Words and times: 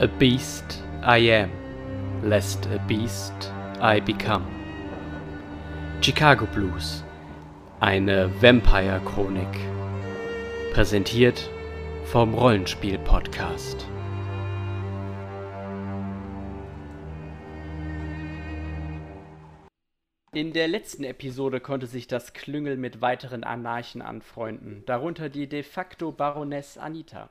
A 0.00 0.08
beast 0.08 0.82
I 1.04 1.18
am, 1.30 1.50
lest 2.20 2.66
a 2.66 2.78
beast 2.88 3.52
I 3.80 4.00
become. 4.00 4.44
Chicago 6.00 6.46
Blues, 6.46 7.04
eine 7.78 8.28
Vampire-Chronik. 8.42 9.46
Präsentiert 10.72 11.48
vom 12.06 12.34
Rollenspiel-Podcast. 12.34 13.86
In 20.32 20.52
der 20.52 20.66
letzten 20.66 21.04
Episode 21.04 21.60
konnte 21.60 21.86
sich 21.86 22.08
das 22.08 22.32
Klüngel 22.32 22.76
mit 22.76 23.00
weiteren 23.00 23.44
Anarchen 23.44 24.02
anfreunden, 24.02 24.82
darunter 24.86 25.28
die 25.28 25.48
de 25.48 25.62
facto 25.62 26.10
Baroness 26.10 26.78
Anita. 26.78 27.30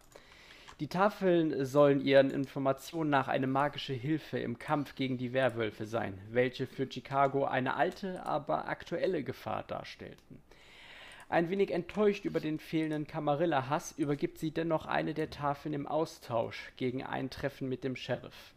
Die 0.84 0.90
Tafeln 0.90 1.64
sollen 1.64 2.02
ihren 2.02 2.30
Informationen 2.30 3.10
nach 3.10 3.30
eine 3.30 3.48
magische 3.48 3.94
Hilfe 3.94 4.38
im 4.40 4.60
Kampf 4.60 4.96
gegen 4.96 5.18
die 5.18 5.32
Werwölfe 5.32 5.86
sein, 5.86 6.20
welche 6.30 6.68
für 6.68 6.92
Chicago 6.92 7.46
eine 7.46 7.78
alte, 7.78 8.26
aber 8.26 8.68
aktuelle 8.68 9.24
Gefahr 9.24 9.64
darstellten. 9.64 10.44
Ein 11.30 11.50
wenig 11.50 11.72
enttäuscht 11.72 12.26
über 12.26 12.42
den 12.42 12.60
fehlenden 12.60 13.08
Camarilla-Hass 13.08 13.94
übergibt 13.98 14.40
sie 14.40 14.52
dennoch 14.52 14.86
eine 14.86 15.14
der 15.14 15.30
Tafeln 15.30 15.74
im 15.74 15.88
Austausch 15.88 16.74
gegen 16.76 17.02
ein 17.02 17.30
Treffen 17.30 17.70
mit 17.70 17.86
dem 17.86 17.96
Sheriff. 17.96 18.54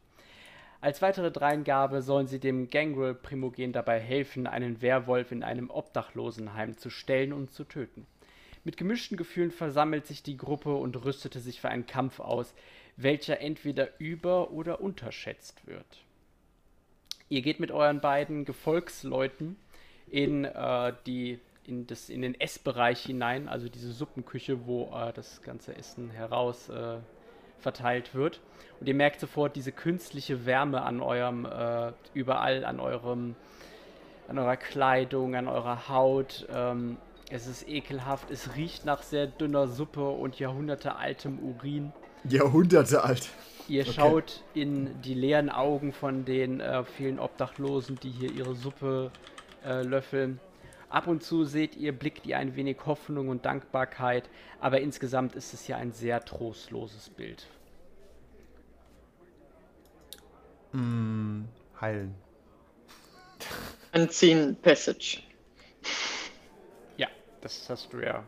Als 0.81 1.03
weitere 1.03 1.31
Dreingabe 1.31 2.03
sollen 2.03 2.27
sie 2.27 2.41
dem 2.41 2.71
Gangrel-Primogen 2.71 3.73
dabei 3.73 4.01
helfen, 4.01 4.49
einen 4.49 4.83
Werwolf 4.83 5.31
in 5.31 5.45
einem 5.45 5.71
Obdachlosenheim 5.71 6.77
zu 6.77 6.91
stellen 6.91 7.33
und 7.33 7.53
zu 7.53 7.63
töten. 7.63 8.05
Mit 8.67 8.77
gemischten 8.77 9.17
Gefühlen 9.17 9.53
versammelt 9.53 10.09
sich 10.09 10.25
die 10.25 10.37
Gruppe 10.37 10.75
und 10.75 11.05
rüstete 11.05 11.39
sich 11.39 11.61
für 11.61 11.69
einen 11.69 11.87
Kampf 11.87 12.19
aus, 12.19 12.53
welcher 12.97 13.41
entweder 13.41 13.91
über- 14.01 14.51
oder 14.51 14.81
unterschätzt 14.81 15.69
wird. 15.69 15.87
Ihr 17.29 17.43
geht 17.43 17.61
mit 17.61 17.71
euren 17.71 18.01
beiden 18.01 18.45
Gefolgsleuten 18.45 19.55
in, 20.11 20.47
äh, 20.47 20.93
die, 21.07 21.39
in, 21.65 21.87
das, 21.87 22.09
in 22.09 22.23
den 22.23 22.35
Essbereich 22.41 23.03
hinein, 23.03 23.47
also 23.47 23.69
diese 23.69 23.93
Suppenküche, 23.93 24.67
wo 24.67 24.93
äh, 24.93 25.13
das 25.13 25.43
ganze 25.43 25.77
Essen 25.77 26.11
heraus 26.11 26.69
äh, 26.69 26.97
verteilt 27.61 28.17
wird. 28.17 28.41
Und 28.81 28.89
ihr 28.89 28.95
merkt 28.95 29.21
sofort 29.21 29.55
diese 29.55 29.71
künstliche 29.71 30.45
Wärme 30.45 30.83
an 30.83 31.01
eurem, 31.01 31.45
äh, 31.45 31.93
überall 32.15 32.65
an 32.65 32.81
eurem, 32.81 33.37
an 34.27 34.39
eurer 34.41 34.57
Kleidung, 34.57 35.37
an 35.37 35.47
eurer 35.47 35.89
Haut. 35.89 36.49
Ähm, 36.51 36.97
es 37.31 37.47
ist 37.47 37.69
ekelhaft, 37.69 38.31
es 38.31 38.55
riecht 38.57 38.85
nach 38.85 39.03
sehr 39.03 39.27
dünner 39.27 39.69
Suppe 39.69 40.09
und 40.09 40.39
jahrhundertealtem 40.39 41.39
Urin. 41.39 41.93
Jahrhunderte 42.25 43.03
alt. 43.03 43.29
Ihr 43.69 43.83
Okay. 43.83 43.93
schaut 43.93 44.45
in 44.55 45.01
die 45.03 45.15
leeren 45.15 45.51
Augen 45.51 45.93
von 45.93 46.25
den 46.25 46.61
äh, 46.61 46.85
vielen 46.85 47.19
Obdachlosen, 47.19 47.99
die 48.01 48.11
hier 48.11 48.31
ihre 48.31 48.55
Suppe 48.55 49.11
äh, 49.65 49.83
löffeln. 49.83 50.41
Ab 50.89 51.09
und 51.09 51.23
zu 51.25 51.45
seht 51.45 51.75
ihr, 51.77 51.93
blickt 51.93 52.27
ihr 52.27 52.39
ein 52.39 52.55
wenig 52.55 52.79
Hoffnung 52.87 53.29
und 53.29 53.45
Dankbarkeit, 53.45 54.31
aber 54.61 54.81
insgesamt 54.81 55.35
ist 55.35 55.53
es 55.53 55.67
ja 55.67 55.77
ein 55.77 55.93
sehr 55.93 56.25
trostloses 56.25 57.11
Bild. 57.11 57.49
Heilen. 61.81 62.15
Anziehen 63.93 64.57
Passage. 64.63 65.23
Das 67.47 67.71
hast 67.71 67.93
du 67.93 67.99
ja, 68.01 68.25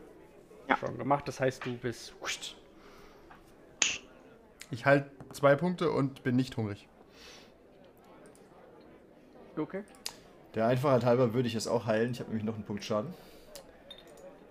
Ja. 0.68 0.76
schon 0.76 0.96
gemacht. 0.96 1.26
Das 1.26 1.40
heißt, 1.40 1.66
du 1.66 1.76
bist. 1.76 2.14
Ich 4.70 4.86
halte 4.86 5.10
zwei 5.32 5.56
Punkte 5.56 5.90
und 5.90 6.22
bin 6.22 6.36
nicht 6.36 6.56
hungrig. 6.56 6.86
Okay. 9.56 9.82
Der 10.54 10.68
Einfachheit 10.68 11.04
halber 11.04 11.34
würde 11.34 11.48
ich 11.48 11.56
es 11.56 11.66
auch 11.66 11.86
heilen. 11.86 12.12
Ich 12.12 12.20
habe 12.20 12.28
nämlich 12.30 12.44
noch 12.46 12.54
einen 12.54 12.62
Punkt 12.62 12.84
Schaden. 12.84 13.12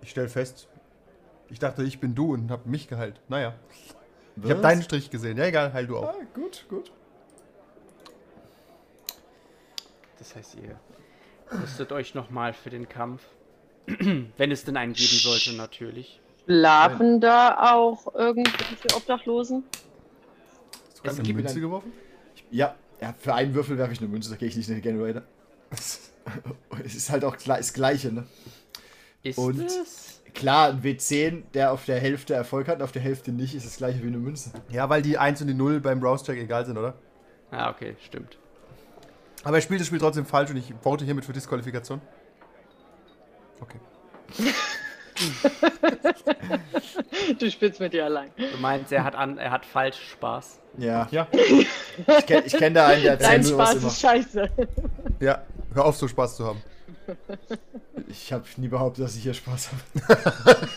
Ich 0.02 0.12
stelle 0.12 0.28
fest, 0.28 0.68
ich 1.48 1.60
dachte, 1.60 1.84
ich 1.84 2.02
bin 2.02 2.14
du 2.14 2.34
und 2.34 2.52
habe 2.52 2.68
mich 2.68 2.90
geheilt. 2.90 3.22
Naja, 3.30 3.54
ich 4.36 4.44
habe 4.44 4.56
Was? 4.56 4.62
deinen 4.64 4.82
Strich 4.84 5.10
gesehen. 5.10 5.38
Ja, 5.38 5.46
egal, 5.46 5.72
heil 5.72 5.88
du 5.88 5.98
auch. 5.98 6.10
Ah, 6.10 6.16
gut, 6.34 6.66
gut. 6.68 6.92
Das 10.20 10.36
heißt, 10.36 10.56
ihr 10.56 10.78
rüstet 11.58 11.94
euch 11.94 12.16
nochmal 12.16 12.52
für 12.52 12.70
den 12.70 12.90
Kampf. 12.90 13.24
Wenn 14.38 14.52
es 14.52 14.66
denn 14.66 14.78
einen 14.78 14.94
geben 14.94 15.18
sollte, 15.18 15.54
natürlich. 15.54 16.20
Schlafen 16.46 17.20
da 17.22 17.74
auch 17.74 18.14
irgendwelche 18.16 18.96
Obdachlosen? 18.96 19.64
Hast 19.72 21.00
du 21.00 21.04
gerade 21.04 21.22
eine 21.22 21.34
Münze 21.34 21.60
geworfen? 21.60 21.92
Ja, 22.52 22.76
ja, 23.02 23.14
für 23.18 23.34
einen 23.34 23.54
Würfel 23.54 23.78
werfe 23.78 23.94
ich 23.94 24.00
eine 24.00 24.08
Münze, 24.08 24.30
da 24.30 24.36
gehe 24.36 24.48
ich 24.48 24.56
nicht 24.56 24.68
in 24.70 24.76
den 24.76 24.82
Generator. 24.82 25.24
es 26.86 26.96
ist 26.96 27.10
halt 27.10 27.26
auch 27.26 27.36
das 27.36 27.74
Gleiche, 27.74 28.12
ne? 28.12 28.26
Ist 29.24 29.38
Und- 29.38 29.62
es? 29.62 30.14
Klar, 30.34 30.70
ein 30.70 30.84
W10, 30.84 31.44
der 31.56 31.72
auf 31.72 31.86
der 31.86 32.00
Hälfte 32.00 32.36
Erfolg 32.36 32.68
hat 32.68 32.76
und 32.78 32.84
auf 32.84 32.92
der 32.92 33.02
Hälfte 33.02 33.32
nicht, 33.32 33.56
ist 33.56 33.66
das 33.66 33.78
gleiche 33.78 34.04
wie 34.04 34.08
eine 34.08 34.20
Münze. 34.20 34.52
Ja, 34.70 34.88
weil 34.88 35.02
die 35.02 35.18
1 35.18 35.42
und 35.42 35.48
die 35.48 35.56
0 35.56 35.80
beim 35.80 36.00
Browse-Check 36.00 36.38
egal 36.38 36.64
sind, 36.64 36.78
oder? 36.78 36.94
Ah, 37.50 37.72
okay, 37.72 37.96
stimmt. 38.06 38.38
Aber 39.44 39.56
er 39.56 39.62
spielt 39.62 39.80
das 39.80 39.88
Spiel 39.88 39.98
trotzdem 39.98 40.28
falsch 40.28 40.52
und 40.52 40.58
ich 40.58 40.72
vote 40.82 41.06
hiermit 41.06 41.26
für 41.26 41.34
Disqualifikation. 41.34 42.02
Okay. 43.62 43.80
Du 47.40 47.50
spielst 47.52 47.80
mit 47.80 47.94
dir 47.94 48.06
allein. 48.06 48.30
Du 48.38 48.58
meinst, 48.60 48.92
er 48.92 49.04
hat, 49.04 49.16
an, 49.16 49.38
er 49.38 49.52
hat 49.52 49.66
falsch 49.66 49.98
Spaß. 50.12 50.60
Ja, 50.78 51.08
Ja. 51.12 51.28
ich 51.32 52.26
kenne 52.28 52.46
ich 52.46 52.54
kenn 52.54 52.74
da 52.74 52.88
einen, 52.88 53.02
der 53.04 53.18
Dein 53.18 53.38
erzählt 53.42 53.46
sowas 53.46 53.70
Spaß 53.72 53.78
immer. 53.82 53.88
ist 53.92 54.00
scheiße. 54.00 54.50
Ja, 55.20 55.42
hör 55.74 55.86
auf, 55.86 55.98
so 55.98 56.08
Spaß 56.08 56.36
zu 56.36 56.46
haben. 56.46 56.62
Ich 58.08 58.32
habe 58.32 58.44
nie 58.58 58.68
behauptet, 58.68 59.06
dass 59.06 59.16
ich 59.16 59.24
hier 59.24 59.34
Spaß 59.34 59.70
habe. 59.72 59.82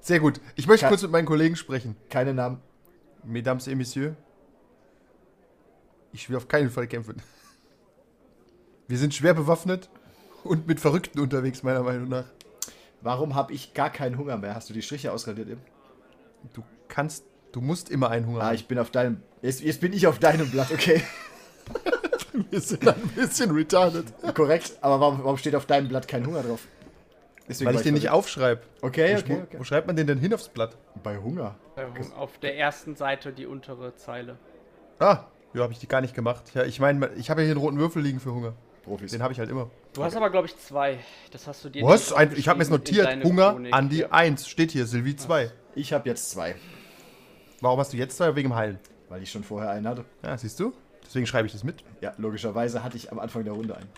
Sehr 0.00 0.20
gut. 0.20 0.40
Ich 0.56 0.66
möchte 0.66 0.84
Ka- 0.84 0.88
kurz 0.90 1.02
mit 1.02 1.10
meinen 1.12 1.26
Kollegen 1.26 1.56
sprechen. 1.56 1.96
Keine 2.10 2.34
Namen. 2.34 2.60
Mesdames 3.24 3.68
et 3.68 3.76
Messieurs, 3.76 4.14
ich 6.12 6.28
will 6.28 6.36
auf 6.36 6.48
keinen 6.48 6.70
Fall 6.70 6.88
kämpfen. 6.88 7.22
Wir 8.88 8.98
sind 8.98 9.14
schwer 9.14 9.32
bewaffnet 9.32 9.88
und 10.44 10.66
mit 10.66 10.80
Verrückten 10.80 11.20
unterwegs, 11.20 11.62
meiner 11.62 11.82
Meinung 11.82 12.08
nach. 12.08 12.24
Warum 13.00 13.34
habe 13.34 13.52
ich 13.52 13.74
gar 13.74 13.90
keinen 13.90 14.16
Hunger 14.18 14.36
mehr? 14.36 14.54
Hast 14.54 14.70
du 14.70 14.74
die 14.74 14.82
Striche 14.82 15.12
ausradiert 15.12 15.48
eben? 15.48 15.60
Du 16.54 16.62
kannst, 16.88 17.24
du 17.52 17.60
musst 17.60 17.90
immer 17.90 18.10
einen 18.10 18.26
Hunger 18.26 18.40
Ah, 18.42 18.46
haben. 18.46 18.54
ich 18.54 18.66
bin 18.68 18.78
auf 18.78 18.90
deinem. 18.90 19.22
Jetzt, 19.42 19.60
jetzt 19.60 19.80
bin 19.80 19.92
ich 19.92 20.06
auf 20.06 20.18
deinem 20.18 20.50
Blatt, 20.50 20.70
okay. 20.72 21.02
Wir 22.50 22.60
sind 22.60 22.86
ein 22.88 23.00
bisschen 23.14 23.50
retarded. 23.50 24.06
Korrekt, 24.34 24.78
aber 24.80 25.00
warum, 25.00 25.18
warum 25.22 25.36
steht 25.36 25.54
auf 25.54 25.66
deinem 25.66 25.88
Blatt 25.88 26.08
kein 26.08 26.24
Hunger 26.26 26.42
drauf? 26.42 26.66
Deswegen 27.48 27.68
Weil 27.68 27.76
ich 27.76 27.82
den 27.82 27.94
nicht 27.94 28.08
aufschreibe. 28.10 28.62
Okay, 28.80 29.14
Wo, 29.16 29.18
okay, 29.20 29.36
wo- 29.38 29.42
okay. 29.42 29.56
wo 29.58 29.64
schreibt 29.64 29.86
man 29.86 29.96
den 29.96 30.06
denn 30.06 30.18
hin 30.18 30.32
aufs 30.32 30.48
Blatt? 30.48 30.76
Bei 31.02 31.18
Hunger. 31.18 31.56
Auf 32.16 32.38
der 32.38 32.56
ersten 32.56 32.94
Seite 32.96 33.32
die 33.32 33.46
untere 33.46 33.94
Zeile. 33.96 34.38
Ah, 34.98 35.24
ja, 35.52 35.62
habe 35.62 35.72
ich 35.72 35.80
die 35.80 35.88
gar 35.88 36.00
nicht 36.00 36.14
gemacht. 36.14 36.44
Ja, 36.54 36.64
ich 36.64 36.80
meine, 36.80 37.10
ich 37.16 37.28
habe 37.30 37.42
ja 37.42 37.46
hier 37.46 37.54
einen 37.56 37.60
roten 37.60 37.78
Würfel 37.78 38.00
liegen 38.02 38.20
für 38.20 38.32
Hunger. 38.32 38.54
Profis. 38.84 39.12
Den 39.12 39.22
habe 39.22 39.32
ich 39.32 39.38
halt 39.38 39.48
immer. 39.50 39.70
Du 39.92 40.02
hast 40.02 40.16
aber, 40.16 40.30
glaube 40.30 40.46
ich, 40.46 40.56
zwei. 40.58 40.98
Das 41.30 41.46
hast 41.46 41.64
du 41.64 41.68
dir 41.68 41.84
Was? 41.84 42.12
Ein, 42.12 42.32
ich 42.36 42.48
habe 42.48 42.58
mir 42.58 42.64
jetzt 42.64 42.70
notiert, 42.70 43.24
Hunger 43.24 43.50
Chronik. 43.52 43.74
an 43.74 43.88
die 43.88 43.98
Ja. 44.00 44.10
1. 44.10 44.48
Steht 44.48 44.72
hier, 44.72 44.86
Sylvie 44.86 45.16
2. 45.16 45.50
Ich 45.74 45.92
habe 45.92 46.08
jetzt 46.08 46.30
zwei, 46.30 46.54
Warum 47.60 47.78
hast 47.78 47.92
du 47.92 47.96
jetzt 47.96 48.16
zwei? 48.16 48.34
Wegen 48.34 48.48
dem 48.50 48.56
Heilen. 48.56 48.78
weil 49.08 49.22
ich 49.22 49.30
schon 49.30 49.44
vorher 49.44 49.70
einen 49.70 49.86
hatte. 49.86 50.04
Ja, 50.22 50.36
siehst 50.36 50.58
du? 50.58 50.72
Deswegen 51.04 51.26
schreibe 51.26 51.46
ich 51.46 51.52
das 51.52 51.62
mit. 51.64 51.84
Ja, 52.00 52.14
logischerweise 52.16 52.82
hatte 52.82 52.96
ich 52.96 53.12
am 53.12 53.18
Anfang 53.18 53.44
der 53.44 53.52
Runde 53.52 53.76
einen. 53.76 53.88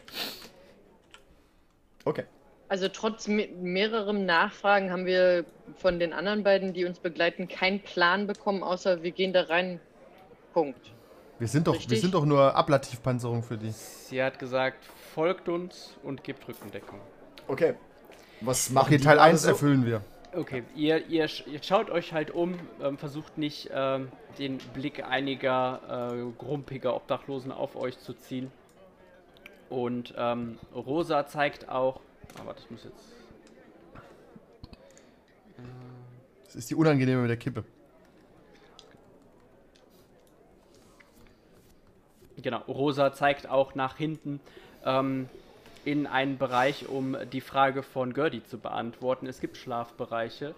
Okay. 2.05 2.25
Also 2.69 2.89
trotz 2.89 3.29
me 3.29 3.47
mehrerem 3.61 4.27
Nachfragen 4.27 4.91
haben 4.91 5.07
wir 5.07 5.45
von 5.77 5.99
den 5.99 6.13
anderen 6.13 6.43
beiden, 6.43 6.73
die 6.73 6.85
uns 6.85 6.99
begleiten, 6.99 7.47
keinen 7.49 7.81
Plan 7.81 8.27
bekommen, 8.27 8.63
außer 8.63 9.03
wir 9.03 9.13
gehen 9.13 9.33
da 9.33 9.43
rein. 9.43 9.81
Punkt. 10.53 10.93
Wir 11.39 11.49
sind 11.49 11.67
doch, 11.67 11.77
wir 11.89 11.99
sind 11.99 12.15
doch 12.15 12.25
nur 12.25 12.55
Ablativpanzerung 12.55 13.43
für 13.43 13.59
die. 13.59 13.71
Sie 13.71 14.23
hat 14.23 14.39
gesagt, 14.39 14.85
folgt 15.15 15.49
uns 15.49 15.95
und 16.03 16.23
gebt 16.25 16.47
Rückendeckung. 16.47 17.01
Okay. 17.49 17.75
Was 18.41 18.71
machen 18.71 18.87
Okay, 18.87 18.99
die 18.99 19.05
Teil 19.05 19.17
gerade 19.17 19.31
1 19.31 19.43
so? 19.43 19.49
erfüllen 19.49 19.85
wir. 19.85 20.03
Okay, 20.35 20.65
ihr, 20.75 21.07
ihr, 21.07 21.29
sch- 21.29 21.47
ihr 21.47 21.63
schaut 21.63 21.91
euch 21.91 22.13
halt 22.13 22.31
um, 22.33 22.55
ähm, 22.83 22.99
versucht 22.99 23.39
nicht 23.39 23.71
ähm, 23.73 24.09
den 24.39 24.59
Blick 24.75 25.05
einiger 25.05 26.13
äh, 26.13 26.33
grumpiger 26.39 26.95
Obdachlosen 26.97 27.53
auf 27.53 27.77
euch 27.77 27.99
zu 28.01 28.15
ziehen. 28.15 28.51
Und 29.71 30.15
ähm, 30.17 30.59
Rosa 30.75 31.27
zeigt 31.27 31.69
auch. 31.69 32.01
Aber 32.41 32.53
das 32.55 32.69
muss 32.71 32.85
jetzt. 32.85 33.13
Das 36.47 36.55
ist 36.57 36.71
die 36.71 36.75
unangenehme 36.75 37.23
mit 37.23 37.31
der 37.31 37.37
Kippe. 37.37 37.65
Genau, 42.45 42.59
Rosa 42.69 43.15
zeigt 43.15 43.49
auch 43.49 43.75
nach 43.75 43.97
hinten 43.97 44.39
ähm, 44.85 45.31
in 45.87 46.07
einen 46.07 46.37
Bereich, 46.37 46.87
um 46.89 47.17
die 47.33 47.41
Frage 47.41 47.83
von 47.83 48.13
Gertie 48.13 48.45
zu 48.45 48.59
beantworten. 48.59 49.27
Es 49.27 49.41
gibt 49.41 49.57
Schlafbereiche. 49.57 50.55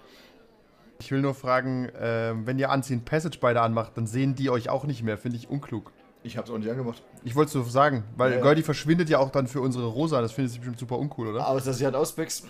Ich 0.98 1.12
will 1.12 1.20
nur 1.20 1.34
fragen, 1.34 1.88
ähm, 2.00 2.44
wenn 2.44 2.58
ihr 2.58 2.70
Anziehen 2.70 3.04
Passage 3.04 3.38
beide 3.40 3.60
anmacht, 3.60 3.92
dann 3.96 4.08
sehen 4.08 4.34
die 4.34 4.50
euch 4.50 4.68
auch 4.68 4.84
nicht 4.84 5.04
mehr. 5.04 5.16
Finde 5.16 5.38
ich 5.38 5.48
unklug. 5.48 5.92
Ich 6.24 6.36
hab's 6.36 6.50
auch 6.50 6.58
nicht 6.58 6.68
angemacht. 6.68 7.04
Ich 7.22 7.36
wollte 7.36 7.50
es 7.50 7.54
nur 7.54 7.64
sagen, 7.66 8.02
weil 8.16 8.32
Ja, 8.32 8.38
ja. 8.38 8.42
Gertie 8.42 8.62
verschwindet 8.64 9.08
ja 9.08 9.18
auch 9.20 9.30
dann 9.30 9.46
für 9.46 9.60
unsere 9.60 9.86
Rosa. 9.86 10.20
Das 10.20 10.32
findet 10.32 10.52
sie 10.54 10.58
bestimmt 10.58 10.80
super 10.80 10.98
uncool, 10.98 11.28
oder? 11.28 11.46
Aber 11.46 11.60
dass 11.60 11.78
sie 11.78 11.84
halt 11.84 11.94
auswächst. 11.94 12.48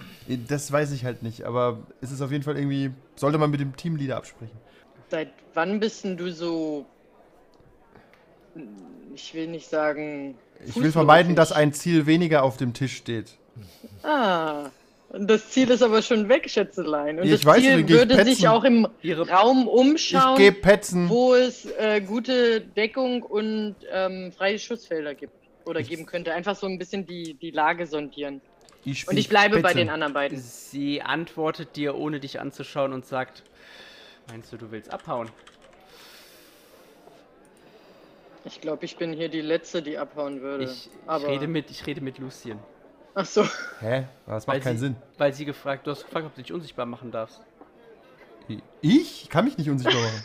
Das 0.48 0.72
weiß 0.72 0.92
ich 0.92 1.04
halt 1.04 1.22
nicht, 1.22 1.44
aber 1.44 1.80
es 2.00 2.10
ist 2.10 2.22
auf 2.22 2.32
jeden 2.32 2.42
Fall 2.42 2.56
irgendwie. 2.56 2.90
Sollte 3.16 3.36
man 3.36 3.50
mit 3.50 3.60
dem 3.60 3.76
Teamleader 3.76 4.16
absprechen. 4.16 4.56
Seit 5.10 5.28
wann 5.52 5.78
bist 5.78 6.04
denn 6.04 6.16
du 6.16 6.32
so. 6.32 6.86
Ich 9.14 9.34
will 9.34 9.46
nicht 9.48 9.68
sagen. 9.68 10.36
Ich 10.66 10.76
will 10.76 10.92
vermeiden, 10.92 11.34
dass 11.36 11.52
ein 11.52 11.72
Ziel 11.72 12.06
weniger 12.06 12.42
auf 12.42 12.56
dem 12.56 12.72
Tisch 12.74 12.96
steht. 12.96 13.32
Ah. 14.02 14.70
Und 15.08 15.28
das 15.30 15.50
Ziel 15.50 15.70
ist 15.70 15.82
aber 15.82 16.02
schon 16.02 16.28
weg, 16.28 16.50
Schätzelein. 16.50 17.18
Und 17.20 17.24
Ich 17.26 17.30
das 17.30 17.44
weiß, 17.46 17.62
Ziel 17.62 17.80
ich 17.80 17.88
würde 17.88 18.14
sich 18.24 18.24
petzen. 18.38 18.46
auch 18.48 18.64
im 18.64 18.88
Ihre 19.02 19.28
Raum 19.28 19.62
Ich 19.62 19.68
umschauen, 19.68 20.36
gebe 20.36 20.60
Petzen. 20.60 21.08
wo 21.08 21.34
es 21.34 21.64
äh, 21.78 22.00
gute 22.00 22.60
Deckung 22.60 23.22
und 23.22 23.76
ähm, 23.92 24.32
freie 24.32 24.58
Schussfelder 24.58 25.14
gibt. 25.14 25.32
Oder 25.64 25.82
geben 25.82 26.06
könnte. 26.06 26.32
Einfach 26.32 26.54
so 26.56 26.66
ein 26.66 26.78
bisschen 26.78 27.06
die, 27.06 27.34
die 27.34 27.50
Lage 27.50 27.86
sondieren. 27.86 28.40
Ich 28.84 29.08
Und 29.08 29.16
ich 29.16 29.28
bleibe 29.28 29.56
bei 29.56 29.62
Petzen. 29.68 29.78
den 29.78 29.90
anderen 29.90 30.12
beiden. 30.12 30.38
Sie 30.38 31.02
antwortet 31.02 31.74
dir, 31.76 31.96
ohne 31.96 32.20
dich 32.20 32.38
anzuschauen, 32.40 32.92
und 32.92 33.04
sagt: 33.06 33.42
Meinst 34.28 34.52
du, 34.52 34.56
du 34.56 34.70
willst 34.70 34.92
abhauen? 34.92 35.28
Ich 38.46 38.60
glaube, 38.60 38.84
ich 38.84 38.96
bin 38.96 39.12
hier 39.12 39.28
die 39.28 39.40
Letzte, 39.40 39.82
die 39.82 39.98
abhauen 39.98 40.40
würde. 40.40 40.64
Ich, 40.64 40.86
ich, 40.86 40.90
aber... 41.06 41.26
rede, 41.26 41.48
mit, 41.48 41.70
ich 41.70 41.84
rede 41.86 42.00
mit 42.00 42.18
Lucien. 42.18 42.58
Ach 43.14 43.26
so. 43.26 43.44
Hä? 43.80 44.04
Das 44.26 44.46
Weil 44.46 44.56
macht 44.56 44.64
keinen 44.64 44.78
sie, 44.78 44.86
Sinn. 44.86 44.96
Weil 45.18 45.32
sie 45.32 45.44
gefragt, 45.44 45.86
du 45.86 45.90
hast 45.90 46.04
gefragt, 46.04 46.26
ob 46.26 46.34
du 46.34 46.42
dich 46.42 46.52
unsichtbar 46.52 46.86
machen 46.86 47.10
darfst. 47.10 47.40
Ich? 48.48 48.62
Ich 48.80 49.28
kann 49.28 49.44
mich 49.44 49.58
nicht 49.58 49.68
unsichtbar 49.68 50.00
machen. 50.00 50.24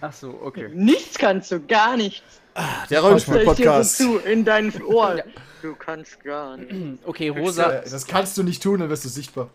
Ach 0.00 0.12
so, 0.12 0.40
okay. 0.42 0.68
Nichts 0.74 1.16
kannst 1.16 1.52
du, 1.52 1.60
gar 1.60 1.96
nichts. 1.96 2.40
Der 2.56 2.64
ich 2.82 2.88
dir 2.88 2.98
Rollenspiel-Podcast. 3.00 3.98
so 3.98 4.18
zu, 4.18 4.26
in 4.26 4.44
dein 4.44 4.72
Ohr. 4.84 5.22
Du 5.62 5.74
kannst 5.76 6.22
gar 6.24 6.56
nicht. 6.56 6.98
Okay, 7.06 7.28
Rosa, 7.28 7.82
Das 7.82 8.06
kannst 8.06 8.36
du 8.36 8.42
nicht 8.42 8.62
tun, 8.62 8.80
dann 8.80 8.90
wirst 8.90 9.04
du 9.04 9.08
sichtbar. 9.08 9.48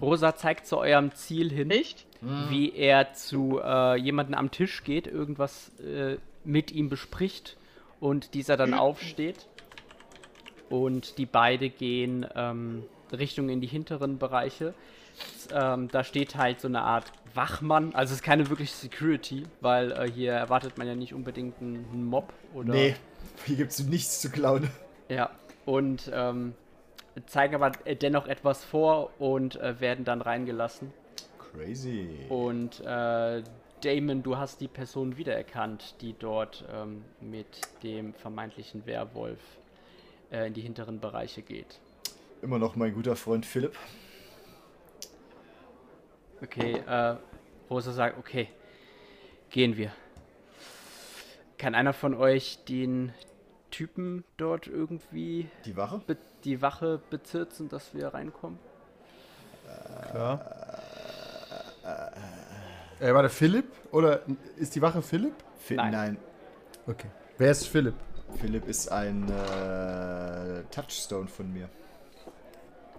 Rosa 0.00 0.34
zeigt 0.34 0.66
zu 0.66 0.78
eurem 0.78 1.14
Ziel 1.14 1.52
hin, 1.52 1.70
Echt? 1.70 2.06
wie 2.48 2.74
er 2.74 3.12
zu 3.12 3.60
äh, 3.62 3.96
jemandem 3.96 4.34
am 4.34 4.50
Tisch 4.50 4.82
geht, 4.82 5.06
irgendwas 5.06 5.70
äh, 5.78 6.16
mit 6.44 6.72
ihm 6.72 6.88
bespricht 6.88 7.56
und 8.00 8.34
dieser 8.34 8.56
dann 8.56 8.74
aufsteht. 8.74 9.46
Und 10.70 11.18
die 11.18 11.26
beide 11.26 11.70
gehen 11.70 12.26
ähm, 12.34 12.84
Richtung 13.12 13.48
in 13.48 13.60
die 13.60 13.66
hinteren 13.66 14.18
Bereiche. 14.18 14.74
Ähm, 15.52 15.88
da 15.88 16.02
steht 16.02 16.36
halt 16.36 16.60
so 16.60 16.68
eine 16.68 16.82
Art 16.82 17.12
Wachmann, 17.34 17.94
also 17.94 18.12
es 18.12 18.20
ist 18.20 18.24
keine 18.24 18.48
wirkliche 18.48 18.74
Security, 18.74 19.44
weil 19.60 19.92
äh, 19.92 20.10
hier 20.10 20.32
erwartet 20.32 20.78
man 20.78 20.86
ja 20.86 20.94
nicht 20.94 21.14
unbedingt 21.14 21.60
einen 21.60 22.04
Mob 22.04 22.32
oder. 22.52 22.72
Nee, 22.72 22.96
hier 23.44 23.56
gibt's 23.56 23.80
nichts 23.80 24.20
zu 24.20 24.30
klauen. 24.30 24.70
Ja, 25.08 25.30
und 25.64 26.10
ähm, 26.12 26.54
zeigen 27.26 27.54
aber 27.54 27.72
äh, 27.84 27.96
dennoch 27.96 28.26
etwas 28.26 28.64
vor 28.64 29.10
und 29.18 29.56
äh, 29.56 29.80
werden 29.80 30.04
dann 30.04 30.20
reingelassen. 30.20 30.92
Crazy. 31.38 32.08
Und 32.28 32.80
äh, 32.80 33.42
Damon, 33.84 34.22
du 34.22 34.38
hast 34.38 34.62
die 34.62 34.68
Person 34.68 35.18
wiedererkannt, 35.18 35.96
die 36.00 36.14
dort 36.18 36.64
ähm, 36.72 37.04
mit 37.20 37.60
dem 37.82 38.14
vermeintlichen 38.14 38.86
Werwolf 38.86 39.40
äh, 40.32 40.46
in 40.46 40.54
die 40.54 40.62
hinteren 40.62 41.00
Bereiche 41.00 41.42
geht. 41.42 41.80
Immer 42.40 42.58
noch 42.58 42.76
mein 42.76 42.94
guter 42.94 43.14
Freund 43.14 43.44
Philipp. 43.44 43.76
Okay, 46.42 46.82
äh, 46.86 47.16
Rosa 47.68 47.92
sagt, 47.92 48.18
okay, 48.18 48.48
gehen 49.50 49.76
wir. 49.76 49.92
Kann 51.58 51.74
einer 51.74 51.92
von 51.92 52.14
euch 52.14 52.64
den 52.64 53.12
Typen 53.70 54.24
dort 54.38 54.66
irgendwie 54.66 55.48
Die 55.66 55.76
Wache? 55.76 56.00
be 56.06 56.16
die 56.44 56.60
Wache 56.60 57.00
bezirzen, 57.10 57.68
dass 57.68 57.94
wir 57.94 58.08
reinkommen? 58.08 58.58
Klar. 60.10 60.40
Äh, 61.82 61.88
war 63.12 63.22
der 63.22 63.30
Philipp? 63.30 63.66
Oder 63.90 64.20
ist 64.56 64.74
die 64.74 64.80
Wache 64.80 65.02
Philipp? 65.02 65.34
Fi 65.58 65.74
Nein. 65.74 65.92
Nein. 65.92 66.16
Okay. 66.86 67.08
Wer 67.38 67.50
ist 67.50 67.66
Philipp? 67.66 67.94
Philipp 68.40 68.68
ist 68.68 68.88
ein 68.90 69.28
äh, 69.28 70.62
Touchstone 70.70 71.28
von 71.28 71.52
mir. 71.52 71.68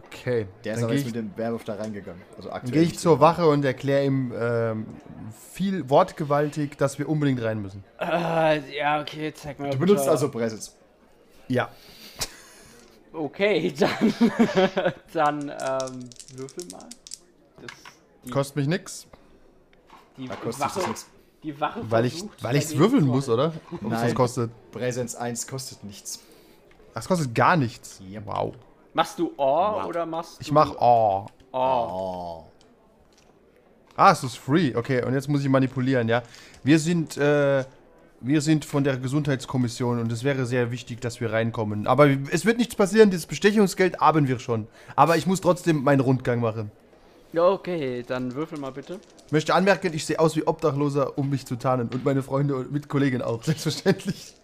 Okay. 0.05 0.47
Der 0.63 0.73
ist 0.73 0.77
dann 0.79 0.83
aber 0.85 0.93
gehe 0.93 1.01
jetzt 1.01 1.09
ich, 1.09 1.15
mit 1.15 1.15
dem 1.15 1.37
Werwolf 1.37 1.63
da 1.63 1.75
reingegangen. 1.75 2.21
Also 2.37 2.49
dann 2.49 2.57
aktuell. 2.57 2.73
geh 2.73 2.81
ich 2.81 2.99
zur. 2.99 3.19
Wache 3.19 3.47
und 3.47 3.65
erkläre 3.65 4.05
ihm 4.05 4.33
ähm, 4.37 4.85
viel 5.51 5.89
wortgewaltig, 5.89 6.77
dass 6.77 6.99
wir 6.99 7.09
unbedingt 7.09 7.41
rein 7.41 7.61
müssen. 7.61 7.83
Äh, 7.99 8.77
ja, 8.77 9.01
okay, 9.01 9.33
zeig 9.33 9.59
mal. 9.59 9.71
Du 9.71 9.77
benutzt 9.77 10.07
also 10.07 10.29
Presence. 10.29 10.75
Ja. 11.47 11.69
Okay, 13.13 13.73
dann. 13.79 14.13
dann, 15.13 15.41
ähm, 15.49 16.09
würfel 16.35 16.65
mal. 16.71 16.87
Das, 17.61 17.71
die, 18.25 18.29
Kostet 18.29 18.57
mich 18.57 18.67
nix, 18.67 19.07
die 20.17 20.27
Da 20.27 20.35
kostet 20.35 20.65
Wache, 20.65 20.79
das 20.79 20.87
nichts. 20.87 21.05
Die 21.43 21.59
Wache 21.59 21.81
weil 21.89 22.05
ich 22.05 22.23
weil 22.41 22.55
ich's 22.55 22.67
dagegen 22.67 22.79
würfeln 22.79 23.05
muss, 23.07 23.29
oder? 23.29 23.53
Es 23.71 23.81
Nein. 23.81 23.91
was 23.91 24.15
kostet. 24.15 24.51
Präsenz 24.71 25.15
1 25.15 25.47
kostet 25.47 25.83
nichts. 25.83 26.19
Es 26.93 27.07
kostet 27.07 27.35
gar 27.35 27.55
nichts. 27.57 27.99
Yep. 28.09 28.25
Wow. 28.25 28.55
Machst 28.93 29.19
du 29.19 29.33
Or 29.37 29.75
Wow. 29.81 29.85
oder 29.87 30.05
machst 30.05 30.37
Ich 30.39 30.47
du 30.47 30.53
mach 30.53 30.71
oh. 30.79 31.25
Or? 31.51 32.45
Oh. 32.47 32.51
Ah, 33.97 34.11
es 34.11 34.23
ist 34.23 34.37
free. 34.37 34.75
Okay, 34.75 35.03
und 35.05 35.13
jetzt 35.13 35.29
muss 35.29 35.41
ich 35.41 35.49
manipulieren, 35.49 36.09
ja. 36.09 36.23
Wir 36.63 36.79
sind, 36.79 37.15
äh, 37.17 37.63
wir 38.19 38.41
sind 38.41 38.65
von 38.65 38.83
der 38.83 38.97
Gesundheitskommission 38.97 39.99
und 39.99 40.11
es 40.11 40.23
wäre 40.23 40.45
sehr 40.45 40.71
wichtig, 40.71 40.99
dass 40.99 41.21
wir 41.21 41.31
reinkommen. 41.31 41.87
Aber 41.87 42.09
es 42.31 42.45
wird 42.45 42.57
nichts 42.57 42.75
passieren, 42.75 43.09
dieses 43.09 43.25
Bestechungsgeld 43.25 43.99
haben 43.99 44.27
wir 44.27 44.39
schon. 44.39 44.67
Aber 44.95 45.15
ich 45.15 45.27
muss 45.27 45.41
trotzdem 45.41 45.83
meinen 45.83 46.01
Rundgang 46.01 46.41
machen. 46.41 46.71
Ja, 47.35 47.49
okay, 47.49 48.01
dann 48.01 48.33
würfel 48.33 48.57
mal 48.57 48.71
bitte. 48.71 48.97
Ich 49.25 49.31
möchte 49.33 49.53
anmerken, 49.53 49.93
ich 49.93 50.05
sehe 50.05 50.17
aus 50.17 50.37
wie 50.37 50.47
Obdachloser, 50.47 51.17
um 51.17 51.29
mich 51.29 51.45
zu 51.45 51.57
tarnen. 51.57 51.89
Und 51.89 52.05
meine 52.05 52.23
Freunde 52.23 52.55
und 52.55 52.71
Mitkollegen 52.71 53.21
auch, 53.21 53.43
selbstverständlich. 53.49 54.35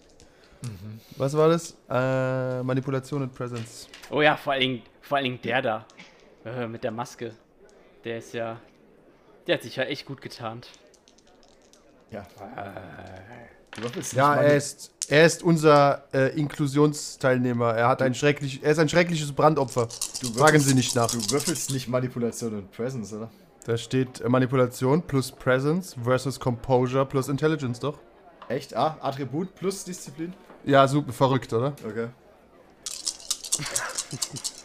Was 1.15 1.37
war 1.37 1.47
das? 1.47 1.77
Äh, 1.89 2.61
Manipulation 2.63 3.21
und 3.21 3.33
Presence. 3.33 3.87
Oh 4.09 4.21
ja, 4.21 4.35
vor 4.35 4.51
allen 4.51 4.61
Dingen, 4.61 4.81
vor 4.99 5.21
Dingen 5.21 5.39
der 5.41 5.61
da. 5.61 5.85
Äh, 6.43 6.67
mit 6.67 6.83
der 6.83 6.91
Maske. 6.91 7.33
Der 8.03 8.17
ist 8.17 8.33
ja. 8.33 8.59
Der 9.47 9.55
hat 9.55 9.63
sich 9.63 9.77
ja 9.77 9.83
echt 9.83 10.05
gut 10.05 10.21
getarnt. 10.21 10.67
Ja. 12.09 12.27
Würfelst 12.37 13.60
Ja, 14.13 14.35
er 14.35 14.55
ist, 14.57 14.91
er 15.07 15.25
ist 15.25 15.43
unser 15.43 16.03
äh, 16.13 16.37
Inklusionsteilnehmer. 16.37 17.73
Er 17.73 17.87
hat 17.87 18.01
ein 18.01 18.13
schrecklich, 18.13 18.61
er 18.63 18.71
ist 18.71 18.79
ein 18.79 18.89
schreckliches 18.89 19.31
Brandopfer. 19.31 19.87
du 20.21 20.27
Fragen 20.33 20.57
würfelst- 20.57 20.67
Sie 20.67 20.73
nicht 20.75 20.95
nach. 20.95 21.09
Du 21.11 21.19
würfelst 21.31 21.71
nicht 21.71 21.87
Manipulation 21.87 22.53
und 22.55 22.71
Presence, 22.71 23.13
oder? 23.13 23.29
Da 23.65 23.77
steht 23.77 24.21
äh, 24.21 24.29
Manipulation 24.29 25.01
plus 25.03 25.31
Presence 25.31 25.95
versus 26.03 26.39
Composure 26.39 27.05
plus 27.05 27.29
Intelligence, 27.29 27.79
doch? 27.79 27.97
Echt? 28.49 28.75
Ah, 28.75 28.97
Attribut 29.01 29.55
plus 29.55 29.83
Disziplin? 29.83 30.33
Ja, 30.65 30.87
super 30.87 31.13
verrückt, 31.13 31.53
oder? 31.53 31.73
Okay. 31.87 32.07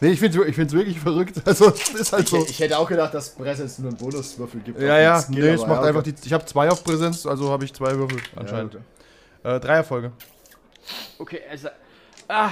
Nee, 0.01 0.09
ich 0.09 0.19
finde 0.19 0.41
es 0.41 0.47
ich 0.49 0.55
find's 0.55 0.73
wirklich 0.73 0.99
verrückt. 0.99 1.41
Also, 1.45 1.69
es 1.69 1.89
ist 1.89 2.13
halt 2.13 2.27
so. 2.27 2.43
Ich, 2.43 2.49
ich 2.51 2.59
hätte 2.59 2.77
auch 2.77 2.87
gedacht, 2.87 3.13
dass 3.13 3.33
Presence 3.35 3.79
nur 3.79 3.89
einen 3.89 3.97
Bonuswürfel 3.97 4.61
gibt. 4.61 4.79
Ja, 4.79 4.99
ja, 4.99 5.19
Skill, 5.21 5.43
nee, 5.43 5.49
es 5.49 5.61
macht 5.61 5.81
ja, 5.81 5.87
einfach 5.87 6.01
okay. 6.01 6.13
die. 6.13 6.25
Ich 6.27 6.33
habe 6.33 6.45
zwei 6.45 6.69
auf 6.69 6.83
Präsenz, 6.83 7.25
also 7.25 7.49
habe 7.51 7.65
ich 7.65 7.73
zwei 7.73 7.95
Würfel 7.95 8.17
Ja, 8.17 8.41
anscheinend. 8.41 8.75
okay. 8.75 9.55
Äh, 9.55 9.59
drei 9.59 9.75
Erfolge. 9.75 10.11
Okay, 11.19 11.41
also. 11.49 11.69
Ah! 12.27 12.51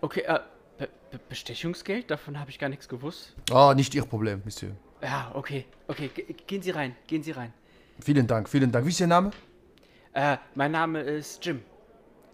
Okay, 0.00 0.20
äh. 0.20 0.38
Be 0.78 0.88
Be 1.10 1.20
Bestechungsgeld? 1.28 2.10
Davon 2.10 2.38
habe 2.38 2.50
ich 2.50 2.58
gar 2.58 2.68
nichts 2.68 2.88
gewusst. 2.88 3.34
Oh, 3.50 3.72
nicht 3.74 3.94
Ihr 3.94 4.04
Problem, 4.04 4.42
Monsieur. 4.44 4.70
Ja, 5.02 5.30
okay. 5.34 5.64
Okay, 5.88 6.10
ge- 6.14 6.26
gehen 6.46 6.62
Sie 6.62 6.70
rein. 6.70 6.96
Gehen 7.06 7.22
Sie 7.22 7.32
rein. 7.32 7.52
Vielen 8.00 8.26
Dank, 8.26 8.48
vielen 8.48 8.70
Dank. 8.72 8.84
Wie 8.86 8.90
ist 8.90 9.00
Ihr 9.00 9.06
Name? 9.06 9.30
Äh, 10.12 10.36
mein 10.54 10.72
Name 10.72 11.00
ist 11.00 11.44
Jim. 11.44 11.60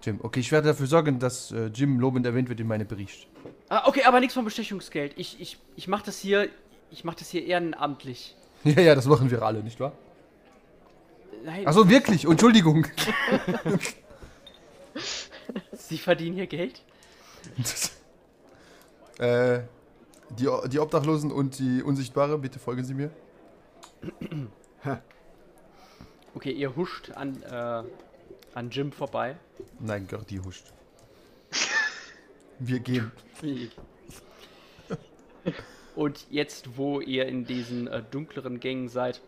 Jim. 0.02 0.18
Okay, 0.22 0.40
ich 0.40 0.52
werde 0.52 0.68
dafür 0.68 0.86
sorgen, 0.86 1.18
dass 1.18 1.52
äh, 1.52 1.66
Jim 1.66 1.98
lobend 1.98 2.26
erwähnt 2.26 2.48
wird 2.48 2.60
in 2.60 2.66
meinem 2.66 2.86
Bericht. 2.86 3.28
Ah, 3.68 3.86
okay, 3.86 4.02
aber 4.04 4.20
nichts 4.20 4.34
vom 4.34 4.44
Bestechungsgeld. 4.44 5.14
Ich, 5.16 5.40
ich, 5.40 5.58
ich 5.76 5.88
mach 5.88 6.02
das 6.02 6.18
hier. 6.18 6.48
Ich 6.90 7.04
mach 7.04 7.14
das 7.14 7.30
hier 7.30 7.44
ehrenamtlich. 7.44 8.36
Ja, 8.64 8.80
ja, 8.80 8.94
das 8.94 9.06
machen 9.06 9.28
wir 9.28 9.42
alle, 9.42 9.60
nicht 9.64 9.80
wahr? 9.80 9.90
Nein, 11.44 11.66
Achso, 11.66 11.88
wirklich, 11.88 12.24
Entschuldigung. 12.26 12.86
Sie 15.72 15.98
verdienen 15.98 16.36
hier 16.36 16.46
Geld? 16.46 16.80
äh, 19.18 19.62
die, 20.38 20.48
die 20.68 20.78
Obdachlosen 20.78 21.32
und 21.32 21.58
die 21.58 21.82
Unsichtbare, 21.82 22.38
bitte 22.38 22.60
folgen 22.60 22.84
Sie 22.84 22.94
mir. 22.94 23.10
Okay, 26.34 26.50
ihr 26.50 26.74
huscht 26.76 27.10
an, 27.10 27.42
äh, 27.42 27.82
an 28.54 28.70
Jim 28.70 28.92
vorbei. 28.92 29.36
Nein, 29.80 30.06
Gertie 30.06 30.40
huscht. 30.40 30.72
Wir 32.58 32.78
gehen. 32.80 33.10
Und 35.96 36.26
jetzt, 36.30 36.76
wo 36.76 37.00
ihr 37.00 37.26
in 37.26 37.44
diesen 37.44 37.86
äh, 37.86 38.02
dunkleren 38.10 38.60
Gängen 38.60 38.88
seid, 38.88 39.20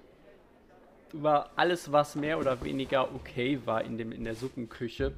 war 1.12 1.50
alles, 1.56 1.92
was 1.92 2.16
mehr 2.16 2.38
oder 2.38 2.62
weniger 2.64 3.14
okay 3.14 3.60
war 3.64 3.82
in, 3.84 3.98
dem, 3.98 4.12
in 4.12 4.24
der 4.24 4.34
Suppenküche, 4.34 5.12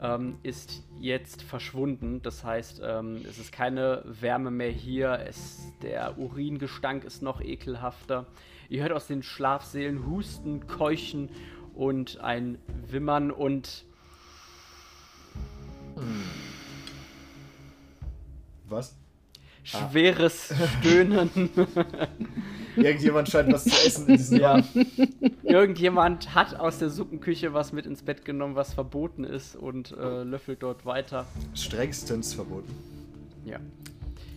ähm, 0.00 0.38
ist 0.42 0.82
jetzt 1.00 1.42
verschwunden. 1.42 2.22
Das 2.22 2.44
heißt, 2.44 2.80
ähm, 2.84 3.24
es 3.28 3.38
ist 3.38 3.50
keine 3.52 4.02
Wärme 4.04 4.50
mehr 4.50 4.70
hier. 4.70 5.24
Es, 5.26 5.72
der 5.82 6.18
Uringestank 6.18 7.04
ist 7.04 7.22
noch 7.22 7.40
ekelhafter. 7.40 8.26
Ihr 8.68 8.82
hört 8.82 8.92
aus 8.92 9.08
den 9.08 9.22
Schlafsälen 9.22 10.06
Husten, 10.06 10.66
Keuchen 10.66 11.30
und 11.74 12.20
ein 12.20 12.58
Wimmern 12.88 13.30
und 13.30 13.84
Was? 18.68 18.96
schweres 19.62 20.52
Stöhnen. 20.80 21.50
Irgendjemand 22.76 23.28
scheint 23.28 23.52
was 23.52 23.64
zu 23.64 23.70
essen 23.86 24.08
in 24.08 24.16
diesem 24.16 24.40
Ja. 24.40 24.52
Raum. 24.54 24.64
Irgendjemand 25.42 26.34
hat 26.34 26.54
aus 26.58 26.78
der 26.78 26.88
Suppenküche 26.88 27.52
was 27.52 27.72
mit 27.72 27.84
ins 27.84 28.02
Bett 28.02 28.24
genommen, 28.24 28.54
was 28.54 28.72
verboten 28.72 29.24
ist 29.24 29.56
und 29.56 29.92
äh, 29.92 30.22
löffelt 30.22 30.62
dort 30.62 30.86
weiter. 30.86 31.26
Strengstens 31.54 32.32
verboten. 32.32 32.72
Ja. 33.44 33.58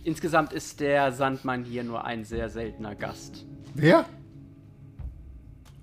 Insgesamt 0.02 0.52
ist 0.52 0.80
der 0.80 1.12
Sandmann 1.12 1.64
hier 1.64 1.84
nur 1.84 2.04
ein 2.04 2.24
sehr 2.24 2.50
seltener 2.50 2.94
Gast. 2.94 3.46
Wer? 3.74 4.04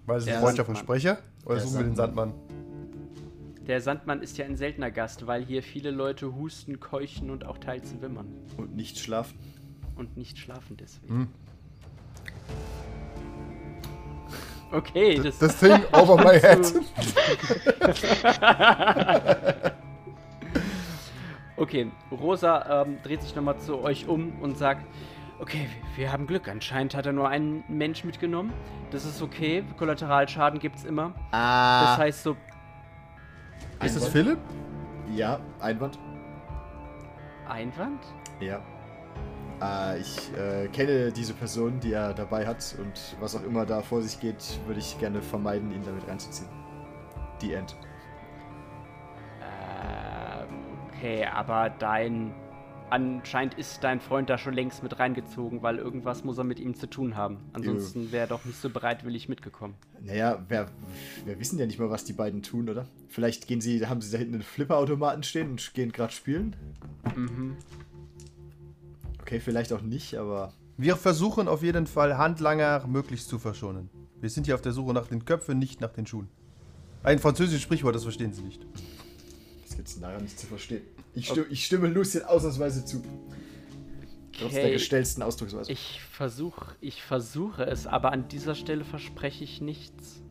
War 0.05 0.15
das 0.15 0.25
ein 0.25 0.27
Der 0.27 0.39
freundlicher 0.39 0.65
Sandmann. 0.65 1.17
Oder 1.45 1.55
Der 1.55 1.63
suchen 1.63 1.77
wir 1.77 1.83
den 1.85 1.95
Sandmann? 1.95 2.33
Der 3.67 3.81
Sandmann 3.81 4.21
ist 4.21 4.37
ja 4.37 4.45
ein 4.45 4.55
seltener 4.57 4.91
Gast, 4.91 5.27
weil 5.27 5.45
hier 5.45 5.63
viele 5.63 5.91
Leute 5.91 6.35
husten, 6.35 6.79
keuchen 6.79 7.29
und 7.29 7.45
auch 7.45 7.57
teils 7.57 8.01
wimmern. 8.01 8.27
Und 8.57 8.75
nicht 8.75 8.99
schlafen. 8.99 9.37
Und 9.95 10.17
nicht 10.17 10.37
schlafen 10.37 10.77
deswegen. 10.77 11.13
Hm. 11.13 11.27
Okay, 14.73 15.19
das, 15.21 15.37
Das 15.37 15.59
Thing 15.59 15.81
over 15.91 16.15
my 16.15 16.39
head. 16.39 16.73
Okay, 21.57 21.91
Rosa 22.09 22.81
ähm, 22.81 22.97
dreht 23.03 23.21
sich 23.21 23.35
nochmal 23.35 23.59
zu 23.59 23.81
euch 23.81 24.07
um 24.07 24.41
und 24.41 24.57
sagt, 24.57 24.83
okay, 25.41 25.67
wir 25.95 26.11
haben 26.11 26.27
Glück. 26.27 26.47
Anscheinend 26.47 26.95
hat 26.95 27.05
er 27.05 27.13
nur 27.13 27.27
einen 27.27 27.63
Mensch 27.67 28.03
mitgenommen. 28.03 28.53
Das 28.91 29.05
ist 29.05 29.21
okay. 29.21 29.63
Kollateralschaden 29.77 30.59
gibt's 30.59 30.83
immer. 30.83 31.13
Ah. 31.31 31.81
Das 31.81 31.97
heißt 31.97 32.23
so, 32.23 32.37
Ist 33.83 33.95
das 33.95 33.95
Einwand? 33.95 34.11
Philipp? 34.11 34.39
Ja, 35.13 35.39
Einwand. 35.59 35.99
Einwand? 37.47 37.99
Ja. 38.39 38.61
Äh, 39.61 39.99
ich 39.99 40.31
äh, 40.37 40.67
kenne 40.69 41.11
diese 41.11 41.33
Person, 41.33 41.79
die 41.79 41.93
er 41.93 42.13
dabei 42.13 42.45
hat 42.45 42.75
und 42.79 43.17
was 43.19 43.35
auch 43.35 43.43
immer 43.43 43.65
da 43.65 43.81
vor 43.81 44.01
sich 44.01 44.19
geht, 44.19 44.59
würde 44.65 44.79
ich 44.79 44.97
gerne 44.99 45.21
vermeiden, 45.21 45.71
ihn 45.71 45.83
damit 45.83 46.07
reinzuziehen. 46.07 46.49
Die 47.41 47.53
End. 47.53 47.75
Ähm, 49.41 50.47
okay, 50.87 51.25
aber 51.25 51.69
dein. 51.69 52.33
Anscheinend 52.91 53.53
ist 53.53 53.85
dein 53.85 54.01
Freund 54.01 54.29
da 54.29 54.37
schon 54.37 54.53
längst 54.53 54.83
mit 54.83 54.99
reingezogen, 54.99 55.63
weil 55.63 55.77
irgendwas 55.77 56.25
muss 56.25 56.37
er 56.37 56.43
mit 56.43 56.59
ihm 56.59 56.75
zu 56.75 56.87
tun 56.89 57.15
haben. 57.15 57.37
Ansonsten 57.53 58.11
wäre 58.11 58.25
er 58.25 58.27
doch 58.27 58.43
nicht 58.43 58.59
so 58.59 58.69
bereitwillig 58.69 59.29
mitgekommen. 59.29 59.75
Naja, 60.01 60.43
wir, 60.49 60.67
wir 61.23 61.39
wissen 61.39 61.57
ja 61.57 61.65
nicht 61.65 61.79
mal, 61.79 61.89
was 61.89 62.03
die 62.03 62.11
beiden 62.11 62.43
tun, 62.43 62.67
oder? 62.67 62.85
Vielleicht 63.07 63.47
gehen 63.47 63.61
sie, 63.61 63.87
haben 63.87 64.01
sie 64.01 64.11
da 64.11 64.17
hinten 64.17 64.33
einen 64.33 64.43
Flipperautomaten 64.43 65.23
stehen 65.23 65.51
und 65.51 65.73
gehen 65.73 65.93
gerade 65.93 66.11
spielen. 66.11 66.57
Mhm. 67.15 67.55
Okay, 69.21 69.39
vielleicht 69.39 69.71
auch 69.71 69.81
nicht, 69.81 70.17
aber 70.17 70.51
Wir 70.75 70.97
versuchen 70.97 71.47
auf 71.47 71.63
jeden 71.63 71.87
Fall 71.87 72.17
Handlanger 72.17 72.85
möglichst 72.87 73.29
zu 73.29 73.39
verschonen. 73.39 73.89
Wir 74.19 74.29
sind 74.29 74.47
hier 74.47 74.55
auf 74.55 74.61
der 74.61 74.73
Suche 74.73 74.93
nach 74.93 75.07
den 75.07 75.23
Köpfen, 75.23 75.59
nicht 75.59 75.79
nach 75.79 75.93
den 75.93 76.05
Schuhen. 76.05 76.27
Ein 77.03 77.19
französisches 77.19 77.61
Sprichwort, 77.61 77.95
das 77.95 78.03
verstehen 78.03 78.33
Sie 78.33 78.41
nicht. 78.41 78.65
Was 79.71 79.77
gibt's 79.77 79.93
denn 79.93 80.01
daran 80.03 80.21
nicht 80.23 80.37
zu 80.37 80.47
verstehen? 80.47 80.81
Ich, 81.13 81.29
sti 81.29 81.41
ich 81.49 81.65
stimme 81.65 81.87
Lucien 81.87 82.23
ausnahmsweise 82.25 82.83
zu. 82.85 83.01
Trotz 84.37 84.51
der 84.53 84.63
Okay. 84.63 84.73
gestellten 84.73 85.21
Ausdrucksweise. 85.21 85.71
Ich 85.71 86.01
versuche, 86.11 86.75
ich 86.81 87.01
versuche 87.01 87.63
es, 87.65 87.87
aber 87.87 88.11
an 88.11 88.27
dieser 88.27 88.55
Stelle 88.55 88.83
verspreche 88.83 89.43
ich 89.43 89.61
nichts. 89.61 90.21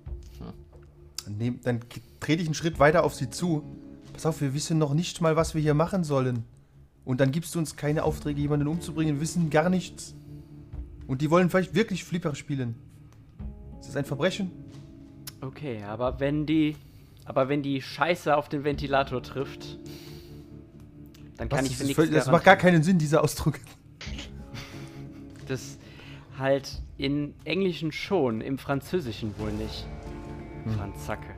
Nehm, 1.28 1.60
dann 1.62 1.80
k- 1.88 2.00
trete 2.18 2.42
ich 2.42 2.48
einen 2.48 2.54
Schritt 2.54 2.78
weiter 2.78 3.04
auf 3.04 3.14
Sie 3.14 3.30
zu. 3.30 3.62
Pass 4.12 4.26
auf, 4.26 4.40
wir 4.40 4.52
wissen 4.52 4.78
noch 4.78 4.94
nicht 4.94 5.20
mal, 5.20 5.36
was 5.36 5.54
wir 5.54 5.62
hier 5.62 5.74
machen 5.74 6.02
sollen. 6.02 6.44
Und 7.04 7.20
dann 7.20 7.30
gibst 7.30 7.54
du 7.54 7.58
uns 7.58 7.76
keine 7.76 8.02
Aufträge, 8.04 8.40
jemanden 8.40 8.66
umzubringen, 8.68 9.16
wir 9.16 9.20
wissen 9.22 9.48
gar 9.48 9.70
nichts. 9.70 10.14
Und 11.06 11.22
die 11.22 11.30
wollen 11.30 11.48
vielleicht 11.48 11.74
wirklich 11.74 12.04
Flipper 12.04 12.34
spielen. 12.34 12.74
Ist 13.80 13.88
das 13.88 13.96
ein 13.96 14.04
Verbrechen? 14.04 14.50
Okay, 15.40 15.82
aber 15.84 16.20
wenn 16.20 16.46
die, 16.46 16.76
aber 17.24 17.48
wenn 17.48 17.62
die 17.62 17.80
Scheiße 17.82 18.36
auf 18.36 18.48
den 18.48 18.64
Ventilator 18.64 19.22
trifft, 19.22 19.78
dann 21.36 21.48
kann 21.48 21.60
Was? 21.60 21.70
ich 21.70 21.76
für 21.76 21.84
nichts 21.84 21.96
völlig- 21.96 22.14
das 22.14 22.26
macht 22.30 22.44
gar 22.44 22.56
keinen 22.56 22.82
Sinn, 22.82 22.98
dieser 22.98 23.22
Ausdruck. 23.22 23.58
Das 25.48 25.78
halt 26.38 26.80
in 26.96 27.34
Englischen 27.44 27.90
schon, 27.90 28.40
im 28.40 28.56
Französischen 28.56 29.36
wohl 29.36 29.50
nicht. 29.50 29.84
Hm. 30.62 30.74
Franzacke. 30.74 31.34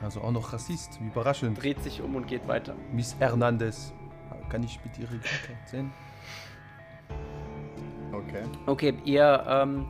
Also 0.00 0.20
auch 0.20 0.30
noch 0.30 0.52
Rassist, 0.52 1.00
wie 1.00 1.06
überraschend. 1.08 1.60
Dreht 1.60 1.82
sich 1.82 2.00
um 2.00 2.14
und 2.14 2.28
geht 2.28 2.46
weiter. 2.46 2.76
Miss 2.92 3.16
Hernandez. 3.18 3.92
Kann 4.50 4.62
ich 4.62 4.78
bitte 4.80 5.00
Ihre 5.00 5.18
Karte 5.18 5.56
sehen? 5.66 5.90
Okay. 8.12 8.42
Okay, 8.66 8.94
ihr, 9.04 9.44
ähm, 9.48 9.86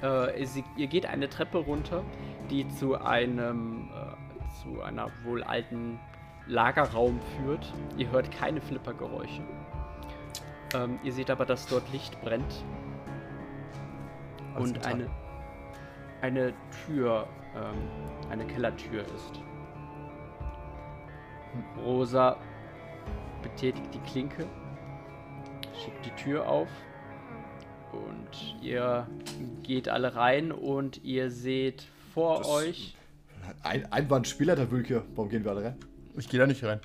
äh, 0.00 0.46
sie, 0.46 0.64
ihr 0.76 0.86
geht 0.86 1.06
eine 1.06 1.28
Treppe 1.28 1.58
runter, 1.58 2.02
die 2.50 2.68
zu 2.68 3.00
einem, 3.00 3.90
äh, 3.90 4.62
zu 4.62 4.82
einer 4.82 5.08
wohl 5.24 5.42
alten 5.42 5.98
Lagerraum 6.46 7.20
führt. 7.36 7.72
Ihr 7.96 8.10
hört 8.10 8.30
keine 8.30 8.60
Flippergeräusche. 8.60 9.42
Ähm, 10.74 10.98
ihr 11.02 11.12
seht 11.12 11.30
aber, 11.30 11.46
dass 11.46 11.66
dort 11.66 11.90
Licht 11.92 12.20
brennt 12.22 12.64
und 14.56 14.86
eine, 14.86 15.08
eine 16.20 16.52
Tür, 16.86 17.26
ähm, 17.54 18.30
eine 18.30 18.46
Kellertür 18.46 19.02
ist. 19.02 19.40
Rosa 21.78 22.36
betätigt 23.42 23.94
die 23.94 24.00
Klinke, 24.10 24.46
schiebt 25.74 26.04
die 26.04 26.22
Tür 26.22 26.48
auf 26.48 26.68
und 27.92 28.56
ihr 28.60 29.06
geht 29.62 29.88
alle 29.88 30.16
rein 30.16 30.50
und 30.50 31.04
ihr 31.04 31.30
seht 31.30 31.88
vor 32.14 32.38
Das- 32.38 32.48
euch. 32.48 32.94
Ein 33.62 33.92
Einwandspieler, 33.92 34.56
der 34.56 34.70
Wülke. 34.70 35.02
Warum 35.14 35.28
gehen 35.28 35.44
wir 35.44 35.50
alle 35.50 35.64
rein? 35.64 35.76
Ich 36.16 36.28
gehe 36.28 36.40
da 36.40 36.46
nicht 36.46 36.64
rein. 36.64 36.80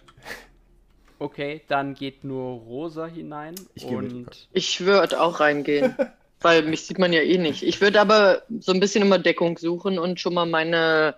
Okay, 1.17 1.61
dann 1.69 1.93
geht 1.95 2.23
nur 2.23 2.59
Rosa 2.61 3.05
hinein 3.05 3.55
Ich 3.75 3.85
und 3.85 4.47
Ich 4.51 4.81
würde 4.81 5.21
auch 5.21 5.39
reingehen. 5.39 5.95
weil 6.41 6.63
mich 6.63 6.85
sieht 6.85 6.99
man 6.99 7.11
ja 7.13 7.21
eh 7.21 7.37
nicht. 7.37 7.63
Ich 7.63 7.81
würde 7.81 7.99
aber 7.99 8.43
so 8.59 8.71
ein 8.71 8.79
bisschen 8.79 9.01
immer 9.01 9.19
Deckung 9.19 9.57
suchen 9.57 9.99
und 9.99 10.19
schon 10.19 10.33
mal 10.33 10.45
meine 10.45 11.15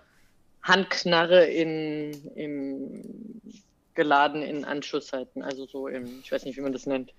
Handknarre 0.62 1.44
in, 1.44 2.12
im 2.34 3.02
geladen 3.94 4.42
in 4.42 4.64
Anschuss 4.64 5.12
halten. 5.12 5.42
Also 5.42 5.66
so 5.66 5.86
im, 5.88 6.20
ich 6.22 6.32
weiß 6.32 6.44
nicht, 6.44 6.56
wie 6.56 6.60
man 6.62 6.72
das 6.72 6.86
nennt. 6.86 7.12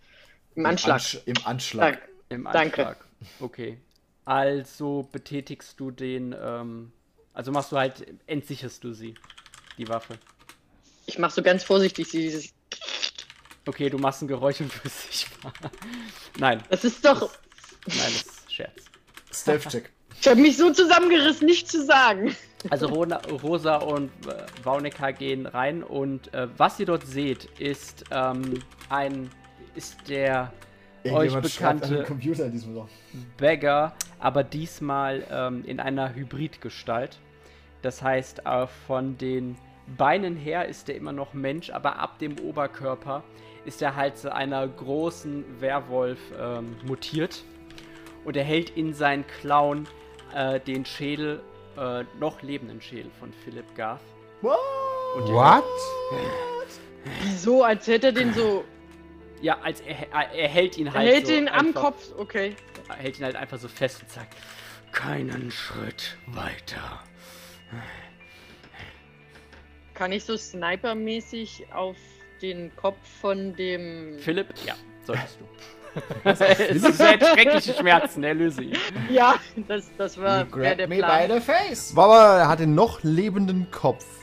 Im 0.56 0.66
Anschlag. 0.66 0.96
Ansch 0.96 1.20
Im 1.26 1.36
Anschlag. 1.46 1.94
Danke. 1.94 2.10
im 2.30 2.44
Danke. 2.52 2.88
Anschlag. 2.88 3.06
Okay. 3.40 3.78
Also 4.25 5.08
betätigst 5.12 5.80
du 5.80 5.92
den, 5.92 6.36
ähm, 6.39 6.92
also 7.34 7.51
machst 7.51 7.72
du 7.72 7.77
halt, 7.77 8.06
entsicherst 8.27 8.84
du 8.84 8.94
sie, 8.94 9.15
die 9.77 9.88
Waffe. 9.89 10.18
Ich 11.06 11.20
mache 11.20 11.34
so 11.34 11.42
ganz 11.42 11.63
vorsichtig 11.63 12.10
dieses. 12.10 12.53
Okay, 13.65 13.89
du 13.89 13.98
machst 13.98 14.22
ein 14.22 14.27
Geräusch 14.27 14.62
und 14.62 14.84
wirst 14.84 15.12
sichtbar. 15.12 15.53
Nein, 16.38 16.63
Das 16.70 16.84
ist 16.84 17.03
doch. 17.03 17.22
nein, 17.88 17.98
das 17.98 18.25
ist 18.25 18.53
Scherz. 18.53 18.84
Stealth-Check. 19.32 19.89
Ich 20.22 20.30
habe 20.30 20.39
mich 20.39 20.56
so 20.56 20.72
zusammengerissen, 20.72 21.46
nicht 21.48 21.70
zu 21.70 21.84
sagen. 21.86 22.34
Also 22.70 22.88
Rona, 22.88 23.18
Rosa 23.44 23.75
und 23.75 24.10
äh, 24.25 24.46
Vaunica 24.63 25.12
gehen 25.12 25.48
rein 25.48 25.84
und 25.84 26.34
äh, 26.34 26.48
was 26.56 26.80
ihr 26.80 26.86
dort 26.86 27.06
seht, 27.06 27.44
ist 27.60 28.06
ähm, 28.10 28.62
ein 28.88 29.30
ist 29.75 29.98
der 30.08 30.53
euch 31.05 31.36
bekannte 31.36 32.03
Computer 32.03 32.45
in 32.45 32.51
diesem 32.51 32.77
Raum. 32.77 32.89
Bagger, 33.38 33.93
aber 34.19 34.43
diesmal 34.43 35.25
ähm, 35.31 35.63
in 35.65 35.79
einer 35.79 36.13
Hybridgestalt. 36.13 37.19
Das 37.81 38.01
heißt, 38.01 38.45
äh, 38.45 38.67
von 38.88 39.17
den 39.17 39.57
Beinen 39.98 40.36
her 40.38 40.67
ist 40.67 40.89
er 40.89 40.95
immer 40.95 41.12
noch 41.12 41.33
Mensch, 41.33 41.69
aber 41.69 42.00
ab 42.00 42.19
dem 42.19 42.39
Oberkörper 42.39 43.24
ist 43.65 43.81
er 43.81 43.95
halt 43.95 44.17
zu 44.17 44.33
einer 44.33 44.67
großen 44.67 45.43
Werwolf 45.60 46.19
ähm, 46.39 46.75
mutiert. 46.86 47.43
Und 48.25 48.38
er 48.38 48.43
hält 48.43 48.69
in 48.72 48.93
seinen 48.93 49.25
Klauen 49.27 49.88
äh, 50.33 50.60
den 50.60 50.86
Schädel, 50.86 51.41
äh, 51.77 52.03
noch 52.19 52.41
lebenden 52.41 52.81
Schädel 52.81 53.12
von 53.19 53.33
Philip 53.43 53.65
Garth. 53.75 54.01
What? 54.41 54.57
Und 55.15 55.33
What? 55.33 55.63
Wieso? 57.24 57.63
Als 57.63 57.88
hätte 57.88 58.07
er 58.07 58.13
den 58.13 58.33
so. 58.33 58.63
Ja, 59.44 59.60
als 59.62 59.82
er, 59.82 60.10
er 60.14 60.48
hält 60.48 60.78
ihn 60.78 60.88
Er 60.88 60.94
halt 60.94 61.10
hält 61.10 61.28
so 61.28 61.34
ihn 61.34 61.50
am 61.50 61.68
einfach, 61.68 61.82
Kopf, 61.82 62.12
okay. 62.18 62.56
Er 62.88 62.96
hält 62.96 63.20
ihn 63.20 63.26
halt 63.26 63.36
einfach 63.36 63.58
so 63.60 63.68
fest 63.68 64.02
und 64.02 64.10
sagt, 64.10 64.38
keinen 64.94 65.52
Schritt 65.52 66.16
weiter. 66.28 67.04
Kann 69.94 70.14
ich 70.14 70.24
so 70.24 70.38
snipermäßig 70.38 71.66
auf 71.74 71.98
den 72.42 72.74
Kopf 72.78 72.98
von 73.20 73.54
dem. 73.58 74.18
Philipp? 74.20 74.48
Ja, 74.66 74.76
solltest 75.04 75.38
du. 75.42 75.46
es 76.24 76.40
ist 76.40 76.98
sehr 76.98 77.20
schreckliche 77.20 77.74
Schmerzen, 77.74 78.24
erlöse 78.24 78.64
ihn. 78.64 78.78
Ja, 79.12 79.36
das, 79.68 79.92
das 79.98 80.18
war 80.18 80.46
der 80.46 80.88
me 80.88 80.96
by 80.96 81.02
Plan. 81.02 81.32
the 81.32 81.40
face. 81.42 81.94
Aber 81.98 82.38
er 82.40 82.48
hat 82.48 82.60
den 82.60 82.76
noch 82.76 83.04
lebenden 83.04 83.70
Kopf. 83.72 84.23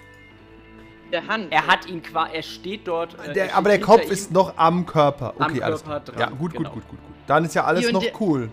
Der 1.12 1.26
Hand. 1.26 1.48
Er 1.50 1.66
hat 1.66 1.86
ihn 1.86 2.02
quasi, 2.02 2.34
er 2.34 2.42
steht 2.42 2.86
dort. 2.86 3.14
äh, 3.14 3.28
er 3.28 3.32
Der, 3.32 3.44
steht 3.46 3.56
aber 3.56 3.68
der 3.70 3.80
Kopf 3.80 4.04
ihm. 4.06 4.10
ist 4.12 4.30
noch 4.32 4.56
am 4.56 4.86
Körper. 4.86 5.34
Am 5.38 5.50
Okay, 5.50 5.62
alles 5.62 5.82
Körper 5.84 6.00
klar. 6.04 6.16
dran, 6.16 6.30
Ja, 6.32 6.36
gut, 6.38 6.52
genau. 6.52 6.70
gut, 6.70 6.82
gut, 6.82 6.88
gut, 6.90 6.98
gut. 7.06 7.14
Dann 7.26 7.44
ist 7.44 7.54
ja 7.54 7.64
alles 7.64 7.84
Hier 7.84 7.92
noch 7.92 8.02
der- 8.02 8.20
cool. 8.20 8.50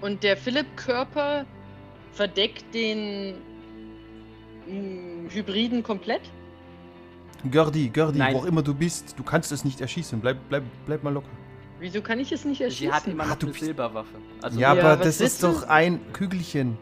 Und 0.00 0.22
der 0.22 0.36
Philipp-Körper 0.36 1.44
verdeckt 2.12 2.72
den 2.74 3.34
mh, 4.66 5.30
Hybriden 5.34 5.82
komplett? 5.82 6.22
Gördi, 7.50 7.88
Gördi, 7.90 8.18
Nein. 8.18 8.34
wo 8.34 8.38
auch 8.38 8.44
immer 8.46 8.62
du 8.62 8.74
bist, 8.74 9.14
du 9.18 9.22
kannst 9.22 9.52
es 9.52 9.64
nicht 9.64 9.80
erschießen. 9.80 10.20
Bleib, 10.20 10.38
bleib, 10.48 10.64
bleib 10.86 11.02
mal 11.04 11.12
locker. 11.12 11.28
Wieso 11.80 12.00
kann 12.02 12.18
ich 12.18 12.32
es 12.32 12.44
nicht 12.44 12.60
erschießen? 12.60 12.86
Sie 12.88 12.92
hat 12.92 13.06
immer 13.06 13.24
Ah, 13.24 13.28
noch 13.28 13.36
du 13.36 13.46
eine 13.48 13.54
Silberwaffe. 13.56 14.14
Also 14.42 14.58
ja, 14.58 14.74
Ja, 14.74 14.82
aber 14.94 15.04
das 15.04 15.20
ist 15.20 15.42
du? 15.42 15.48
doch 15.48 15.68
ein 15.68 16.00
Kügelchen. 16.12 16.76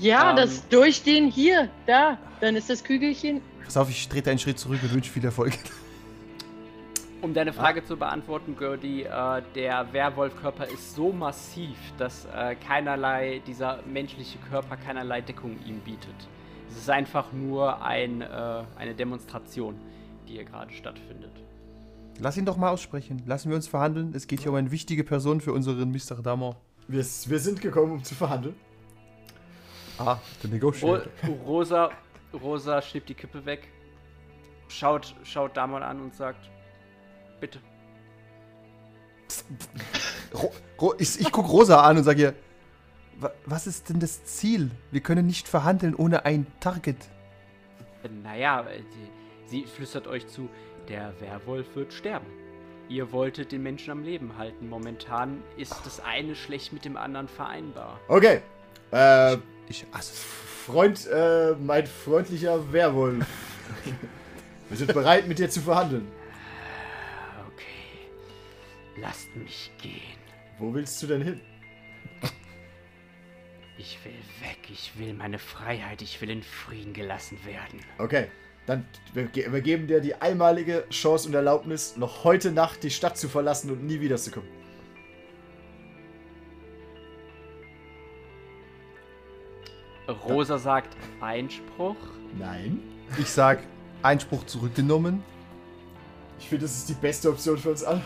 Ja, 0.00 0.30
Ähm. 0.30 0.36
das 0.36 0.68
durch 0.68 1.02
den 1.02 1.30
hier, 1.30 1.68
da. 1.86 2.18
Dann 2.40 2.56
ist 2.56 2.70
das 2.70 2.82
Kügelchen. 2.82 3.40
Pass 3.64 3.76
auf, 3.76 3.90
ich 3.90 4.08
trete 4.08 4.30
einen 4.30 4.38
Schritt 4.38 4.58
zurück 4.58 4.80
und 4.82 4.92
wünsche 4.92 5.10
viel 5.10 5.24
Erfolg. 5.24 5.52
Um 7.22 7.34
deine 7.34 7.52
Frage 7.52 7.84
zu 7.84 7.98
beantworten, 7.98 8.56
Gertie, 8.58 9.02
äh, 9.02 9.42
der 9.54 9.92
Werwolfkörper 9.92 10.66
ist 10.66 10.94
so 10.94 11.12
massiv, 11.12 11.76
dass 11.98 12.26
äh, 12.34 12.54
keinerlei, 12.54 13.42
dieser 13.46 13.80
menschliche 13.82 14.38
Körper 14.48 14.78
keinerlei 14.78 15.20
Deckung 15.20 15.58
ihm 15.66 15.80
bietet. 15.80 16.14
Es 16.70 16.78
ist 16.78 16.88
einfach 16.88 17.30
nur 17.34 17.84
ein, 17.84 18.22
äh, 18.22 18.62
eine 18.78 18.94
Demonstration, 18.94 19.74
die 20.26 20.32
hier 20.32 20.44
gerade 20.44 20.72
stattfindet. 20.72 21.32
Lass 22.18 22.38
ihn 22.38 22.46
doch 22.46 22.56
mal 22.56 22.70
aussprechen. 22.70 23.22
Lassen 23.26 23.50
wir 23.50 23.56
uns 23.56 23.68
verhandeln. 23.68 24.14
Es 24.14 24.26
geht 24.26 24.40
hier 24.40 24.50
um 24.50 24.56
eine 24.56 24.70
wichtige 24.70 25.04
Person 25.04 25.42
für 25.42 25.52
unseren 25.52 25.90
Mr. 25.90 26.22
Dammer. 26.22 26.56
Wir, 26.88 27.04
wir 27.04 27.38
sind 27.38 27.60
gekommen, 27.60 27.92
um 27.92 28.04
zu 28.04 28.14
verhandeln. 28.14 28.54
Ah, 30.00 30.18
der 30.42 30.48
Ro 30.50 30.54
Negotiator. 30.54 31.02
Rosa, 31.46 31.90
Rosa 32.32 32.80
schnippt 32.80 33.08
die 33.10 33.14
Kippe 33.14 33.44
weg, 33.44 33.68
schaut, 34.68 35.14
schaut 35.24 35.56
Damon 35.56 35.82
an 35.82 36.00
und 36.00 36.14
sagt, 36.14 36.48
bitte. 37.40 37.58
Ich, 40.98 41.20
ich 41.20 41.30
guck 41.32 41.48
Rosa 41.48 41.82
an 41.82 41.98
und 41.98 42.04
sage 42.04 42.22
ihr, 42.22 42.34
"Wa- 43.18 43.32
was 43.46 43.66
ist 43.66 43.88
denn 43.88 44.00
das 44.00 44.24
Ziel? 44.24 44.70
Wir 44.90 45.00
können 45.00 45.26
nicht 45.26 45.48
verhandeln 45.48 45.94
ohne 45.94 46.24
ein 46.24 46.46
Target. 46.60 46.96
Naja, 48.22 48.64
sie 49.46 49.64
flüstert 49.64 50.06
euch 50.06 50.26
zu, 50.28 50.48
der 50.88 51.12
Werwolf 51.20 51.74
wird 51.76 51.92
sterben. 51.92 52.26
Ihr 52.88 53.12
wolltet 53.12 53.52
den 53.52 53.62
Menschen 53.62 53.90
am 53.90 54.02
Leben 54.02 54.36
halten. 54.38 54.68
Momentan 54.68 55.42
ist 55.56 55.74
das 55.84 56.00
eine 56.00 56.34
schlecht 56.34 56.72
mit 56.72 56.84
dem 56.84 56.96
anderen 56.96 57.28
vereinbar. 57.28 58.00
Okay. 58.08 58.40
Äh, 58.90 59.36
Ich 59.70 59.86
hasse 59.92 60.12
Freund, 60.12 61.06
äh, 61.06 61.52
mein 61.52 61.86
freundlicher 61.86 62.72
Werwolf. 62.72 63.24
wir 64.68 64.76
sind 64.76 64.92
bereit, 64.92 65.28
mit 65.28 65.38
dir 65.38 65.48
zu 65.48 65.60
verhandeln. 65.60 66.08
Okay. 67.54 69.00
Lasst 69.00 69.34
mich 69.36 69.70
gehen. 69.80 70.18
Wo 70.58 70.74
willst 70.74 71.00
du 71.00 71.06
denn 71.06 71.22
hin? 71.22 71.40
Ich 73.78 73.98
will 74.04 74.12
weg. 74.40 74.58
Ich 74.68 74.98
will 74.98 75.14
meine 75.14 75.38
Freiheit. 75.38 76.02
Ich 76.02 76.20
will 76.20 76.30
in 76.30 76.42
Frieden 76.42 76.92
gelassen 76.92 77.38
werden. 77.46 77.80
Okay. 77.98 78.26
Dann 78.66 78.84
wir 79.14 79.60
geben 79.62 79.86
dir 79.86 80.00
die 80.00 80.16
einmalige 80.16 80.84
Chance 80.90 81.28
und 81.28 81.34
Erlaubnis, 81.34 81.96
noch 81.96 82.24
heute 82.24 82.50
Nacht 82.50 82.82
die 82.82 82.90
Stadt 82.90 83.16
zu 83.16 83.28
verlassen 83.28 83.70
und 83.70 83.84
nie 83.84 84.00
wiederzukommen. 84.00 84.59
Rosa 90.10 90.58
sagt 90.58 90.96
Einspruch. 91.20 91.96
Nein. 92.38 92.80
Ich 93.18 93.30
sag, 93.30 93.60
Einspruch 94.02 94.44
zurückgenommen. 94.46 95.22
Ich 96.38 96.48
finde, 96.48 96.64
das 96.64 96.76
ist 96.76 96.88
die 96.88 96.94
beste 96.94 97.28
Option 97.28 97.58
für 97.58 97.70
uns 97.70 97.84
alle. 97.84 98.02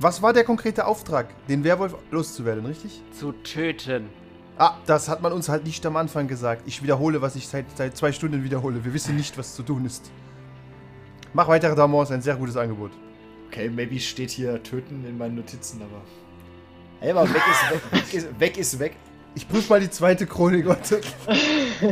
Was 0.00 0.22
war 0.22 0.32
der 0.32 0.44
konkrete 0.44 0.86
Auftrag? 0.86 1.28
Den 1.46 1.62
Werwolf 1.62 1.94
loszuwerden, 2.10 2.64
richtig? 2.64 3.02
Zu 3.12 3.32
töten. 3.32 4.08
Ah, 4.56 4.76
das 4.86 5.08
hat 5.08 5.22
man 5.22 5.32
uns 5.32 5.48
halt 5.48 5.64
nicht 5.64 5.84
am 5.86 5.96
Anfang 5.96 6.26
gesagt. 6.26 6.62
Ich 6.66 6.82
wiederhole, 6.82 7.22
was 7.22 7.36
ich 7.36 7.46
seit, 7.46 7.66
seit 7.76 7.96
zwei 7.96 8.10
Stunden 8.12 8.42
wiederhole. 8.42 8.84
Wir 8.84 8.92
wissen 8.92 9.16
nicht, 9.16 9.36
was 9.38 9.54
zu 9.54 9.62
tun 9.62 9.84
ist. 9.84 10.10
Mach 11.32 11.48
weiter, 11.48 11.74
Damon, 11.74 12.02
ist 12.02 12.12
ein 12.12 12.22
sehr 12.22 12.36
gutes 12.36 12.56
Angebot. 12.56 12.90
Okay, 13.48 13.68
maybe 13.68 13.98
steht 13.98 14.30
hier 14.30 14.62
töten 14.62 15.04
in 15.06 15.18
meinen 15.18 15.36
Notizen, 15.36 15.82
aber. 15.82 16.02
Ey, 17.00 17.10
aber 17.10 17.28
weg 17.28 17.42
ist 17.50 17.70
weg. 17.70 17.92
Weg 17.92 18.14
ist 18.14 18.40
weg. 18.40 18.58
Ist 18.58 18.78
weg. 18.78 18.96
Ich 19.34 19.48
prüfe 19.48 19.68
mal 19.72 19.80
die 19.80 19.90
zweite 19.90 20.26
Chronik, 20.26 20.66
warte. 20.66 21.00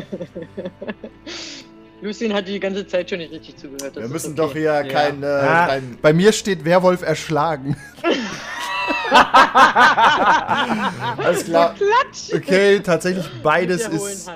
Lucien 2.01 2.33
hat 2.33 2.47
die 2.49 2.61
ganze 2.61 2.87
Zeit 2.87 3.11
schon 3.11 3.19
nicht 3.19 3.33
richtig 3.33 3.57
zugehört. 3.57 3.97
das 3.97 4.03
Wir 4.03 4.09
müssen 4.09 4.33
okay. 4.33 4.37
doch 4.37 4.53
hier 4.53 4.63
Ja. 4.63 4.83
kein, 4.85 5.23
äh, 5.23 5.27
Ah, 5.27 5.67
kein. 5.67 5.99
bei 6.01 6.13
mir 6.13 6.33
steht 6.33 6.65
Werwolf 6.65 7.03
erschlagen. 7.03 7.77
Alles 11.17 11.45
klar. 11.45 11.75
Klatsch! 11.75 12.33
Okay, 12.35 12.81
tatsächlich 12.81 13.27
beides 13.43 13.87
ist. 13.89 14.31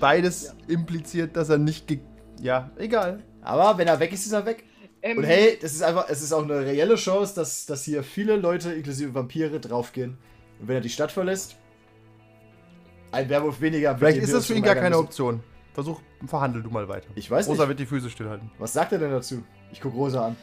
Beides 0.00 0.54
impliziert, 0.68 1.36
dass 1.36 1.48
er 1.48 1.58
nicht 1.58 1.86
ge 1.86 1.98
Ja, 2.40 2.70
egal. 2.76 3.22
Aber 3.42 3.78
wenn 3.78 3.88
er 3.88 3.98
weg 4.00 4.12
ist, 4.12 4.26
ist 4.26 4.32
er 4.32 4.44
weg. 4.46 4.64
Ähm, 5.02 5.18
Und 5.18 5.24
hey, 5.24 5.58
das 5.60 5.72
ist 5.72 5.82
einfach, 5.82 6.08
es 6.08 6.22
ist 6.22 6.32
auch 6.32 6.42
eine 6.42 6.58
reelle 6.60 6.96
Chance, 6.96 7.34
dass, 7.34 7.66
dass 7.66 7.84
hier 7.84 8.02
viele 8.02 8.36
Leute, 8.36 8.72
inklusive 8.72 9.14
Vampire, 9.14 9.58
draufgehen. 9.60 10.18
Und 10.60 10.68
wenn 10.68 10.76
er 10.76 10.80
die 10.80 10.88
Stadt 10.90 11.12
verlässt, 11.12 11.56
ein 13.12 13.28
Werwolf 13.28 13.60
weniger. 13.60 13.96
Vielleicht 13.96 14.18
ist 14.18 14.34
das 14.34 14.46
für 14.46 14.54
ihn 14.54 14.62
gar 14.62 14.74
keine 14.74 14.98
Option. 14.98 15.42
Versuch, 15.74 16.00
verhandel 16.26 16.62
du 16.62 16.70
mal 16.70 16.88
weiter. 16.88 17.06
Ich 17.14 17.30
weiß 17.30 17.48
Rosa 17.48 17.62
nicht. 17.62 17.68
wird 17.68 17.80
die 17.80 17.86
Füße 17.86 18.10
stillhalten. 18.10 18.50
Was 18.58 18.72
sagt 18.72 18.92
er 18.92 18.98
denn 18.98 19.12
dazu? 19.12 19.44
Ich 19.72 19.80
guck 19.80 19.94
Rosa 19.94 20.26
an. 20.28 20.36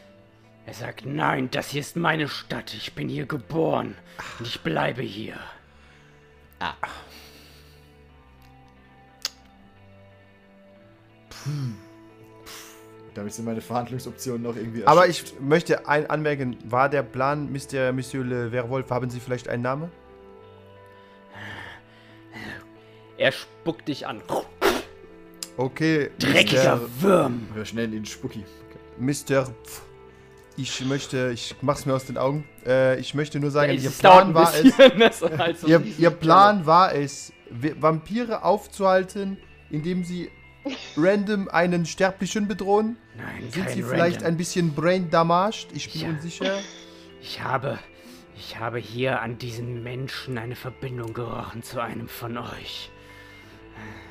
Er 0.66 0.74
sagt, 0.74 1.06
nein, 1.06 1.50
das 1.52 1.70
hier 1.70 1.82
ist 1.82 1.96
meine 1.96 2.28
Stadt. 2.28 2.74
Ich 2.74 2.94
bin 2.96 3.08
hier 3.08 3.26
geboren. 3.26 3.96
Und 4.40 4.48
ich 4.48 4.62
bleibe 4.62 5.02
hier. 5.02 5.36
Damit 13.14 13.34
sind 13.34 13.46
meine 13.46 13.62
Verhandlungsoptionen 13.62 14.42
noch 14.42 14.56
irgendwie 14.56 14.88
Aber 14.88 15.08
ich 15.08 15.40
möchte 15.40 15.88
ein 15.88 16.10
anmerken, 16.10 16.58
war 16.66 16.90
der 16.90 17.04
Plan, 17.04 17.52
Mr. 17.52 17.92
Monsieur 17.92 18.24
Le 18.24 18.52
Werwolf, 18.52 18.90
haben 18.90 19.10
Sie 19.10 19.20
vielleicht 19.20 19.48
einen 19.48 19.62
Namen? 19.64 19.92
Er 23.18 23.32
spuckt 23.32 23.88
dich 23.88 24.06
an. 24.08 24.22
Okay, 25.58 26.12
Dreckiger 26.20 26.82
Würm. 27.00 27.48
Wir 27.54 27.64
nennen 27.74 27.94
ihn 27.94 28.06
Spucky. 28.06 28.44
Mr. 28.98 29.46
Pf, 29.46 29.82
ich 30.58 30.86
möchte, 30.86 31.32
ich 31.34 31.56
mach's 31.62 31.86
mir 31.86 31.94
aus 31.94 32.06
den 32.06 32.18
Augen. 32.18 32.46
Äh, 32.66 33.00
ich 33.00 33.14
möchte 33.14 33.40
nur 33.40 33.52
sagen, 33.52 33.74
Es 33.74 33.84
Ihr 33.84 33.90
Plan 33.92 34.34
war 34.34 34.54
es, 34.54 34.64
bisschen. 34.64 35.00
das 35.00 35.22
ist 35.22 35.38
halt 35.38 35.60
so 35.60 35.68
ihr, 35.68 35.82
ihr 35.98 36.10
Plan 36.12 36.66
war 36.66 36.94
es, 36.94 37.32
Vampire 37.50 38.44
aufzuhalten, 38.44 39.38
indem 39.70 40.04
sie 40.04 40.30
random 40.98 41.48
einen 41.50 41.86
Sterblichen 41.86 42.48
bedrohen. 42.48 42.98
Nein, 43.18 43.50
Sind 43.52 43.70
sie 43.70 43.84
vielleicht 43.84 44.18
Random. 44.18 44.28
ein 44.34 44.38
bisschen 44.38 44.74
brain 44.74 45.10
damaged? 45.10 45.68
Ich 45.74 45.92
bin 45.92 46.02
Ja. 46.02 46.08
unsicher. 46.10 46.60
Ich 47.22 47.42
habe, 47.42 47.80
ich 48.38 48.60
habe 48.60 48.78
hier 48.80 49.22
an 49.22 49.38
diesen 49.38 49.84
Menschen 49.84 50.38
eine 50.38 50.56
Verbindung 50.56 51.14
gerochen 51.14 51.64
zu 51.64 51.80
einem 51.82 52.08
von 52.10 52.38
euch. 52.38 52.90